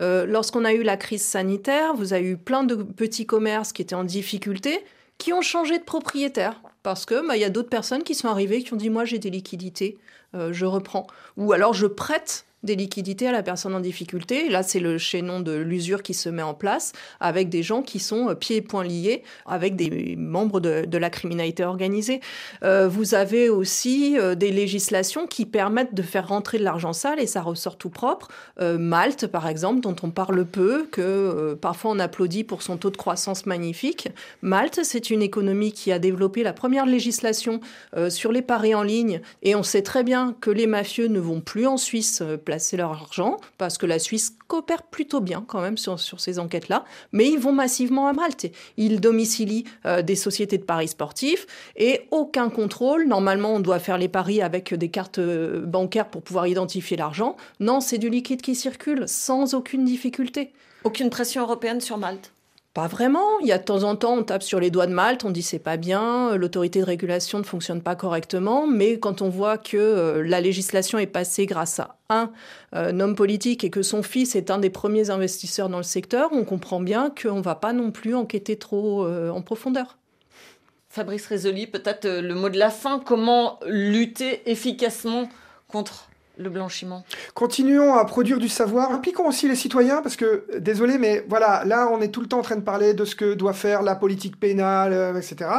[0.00, 3.82] Euh, lorsqu'on a eu la crise sanitaire, vous avez eu plein de petits commerces qui
[3.82, 4.84] étaient en difficulté,
[5.18, 6.60] qui ont changé de propriétaire.
[6.82, 9.04] Parce que bah, il y a d'autres personnes qui sont arrivées qui ont dit moi
[9.04, 9.98] j'ai des liquidités,
[10.34, 11.06] euh, je reprends.
[11.36, 14.50] Ou alors je prête des liquidités à la personne en difficulté.
[14.50, 17.98] Là, c'est le chaînon de l'usure qui se met en place avec des gens qui
[17.98, 22.20] sont euh, pieds et poings liés avec des membres de, la criminalité organisée.
[22.62, 27.20] Euh, vous avez aussi euh, des législations qui permettent de faire rentrer de l'argent sale
[27.20, 28.28] et ça ressort tout propre.
[28.60, 32.96] Malte, par exemple, dont on parle peu, que parfois on applaudit pour son taux de
[32.96, 34.08] croissance magnifique.
[34.42, 37.60] Malte, c'est une économie qui a développé la première législation
[38.08, 41.40] sur les paris en ligne et on sait très bien que les mafieux ne vont
[41.40, 45.76] plus en Suisse placer leur argent, parce que la Suisse coopère plutôt bien quand même
[45.76, 48.46] sur, ces enquêtes-là, mais ils vont massivement à Malte.
[48.76, 51.46] Ils domicilient euh, des sociétés de paris sportifs
[51.76, 53.06] et aucun contrôle.
[53.06, 57.36] Normalement, on doit faire les paris avec des cartes euh, bancaires pour pouvoir identifier l'argent.
[57.60, 60.52] Non, c'est du liquide qui circule sans aucune difficulté.
[60.84, 62.32] Aucune pression européenne sur Malte
[62.76, 63.38] pas vraiment.
[63.40, 65.30] Il y a de temps en temps, on tape sur les doigts de Malte, on
[65.30, 68.66] dit c'est pas bien, l'autorité de régulation ne fonctionne pas correctement.
[68.66, 72.30] Mais quand on voit que euh, la législation est passée grâce à un,
[72.74, 76.28] euh, homme politique et que son fils est un des premiers investisseurs dans le secteur,
[76.32, 79.96] on comprend bien qu'on ne va pas non plus enquêter trop euh, en profondeur.
[80.90, 82.98] Fabrice Rézoli, peut-être le mot de la fin.
[82.98, 85.30] Comment lutter efficacement
[85.66, 87.04] contre le blanchiment.
[87.34, 91.88] Continuons à produire du savoir, impliquons aussi les citoyens, parce que, désolé, mais voilà, là,
[91.90, 93.94] on est tout le temps en train de parler de ce que doit faire la
[93.94, 95.50] politique pénale, euh, etc.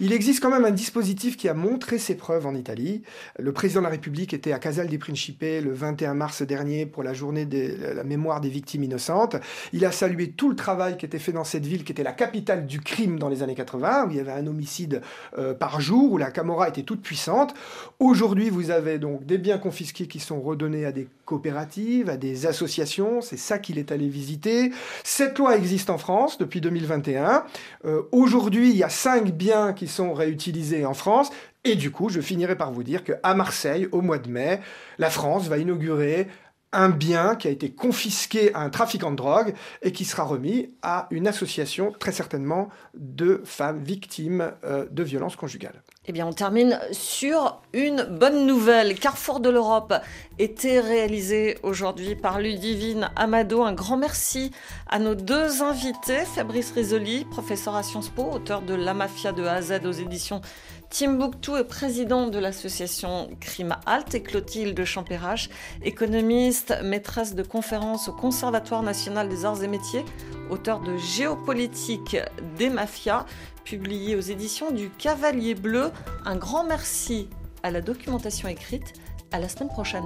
[0.00, 3.02] Il existe quand même un dispositif qui a montré ses preuves en Italie.
[3.38, 7.02] Le président de la République était à Casal di Principe le 21 mars dernier pour
[7.02, 9.36] la journée de la mémoire des victimes innocentes.
[9.72, 12.12] Il a salué tout le travail qui était fait dans cette ville, qui était la
[12.12, 15.02] capitale du crime dans les années 80, où il y avait un homicide
[15.38, 17.54] euh, par jour, où la Camorra était toute puissante.
[17.98, 22.46] Aujourd'hui, vous avez donc des biens confisqués qui sont redonnés à des coopératives, à des
[22.46, 23.20] associations.
[23.20, 24.70] C'est ça qu'il est allé visiter.
[25.02, 27.44] Cette loi existe en France depuis 2021.
[27.84, 31.30] Euh, aujourd'hui, il y a cinq biens qui sont réutilisés en France.
[31.64, 34.60] Et du coup, je finirai par vous dire qu'à Marseille, au mois de mai,
[34.98, 36.28] la France va inaugurer
[36.72, 39.52] un bien qui a été confisqué à un trafiquant de drogue
[39.82, 45.34] et qui sera remis à une association, très certainement, de femmes victimes euh, de violences
[45.34, 45.82] conjugales.
[46.06, 48.98] Eh bien, on termine sur une bonne nouvelle.
[48.98, 49.94] Carrefour de l'Europe
[50.38, 53.62] était réalisé aujourd'hui par Ludivine Amado.
[53.62, 54.50] Un grand merci
[54.90, 59.44] à nos deux invités, Fabrice Risoli, professeur à Sciences Po, auteur de La Mafia de
[59.44, 60.42] A à Z aux éditions
[60.90, 65.48] Timbuktu est président de l'association Crime Halt et Clotilde Champérache,
[65.82, 70.04] économiste, maîtresse de conférences au Conservatoire national des arts et métiers,
[70.50, 72.18] auteur de Géopolitique
[72.56, 73.26] des mafias,
[73.64, 75.90] publié aux éditions du Cavalier Bleu.
[76.24, 77.28] Un grand merci
[77.62, 78.94] à la documentation écrite.
[79.32, 80.04] À la semaine prochaine.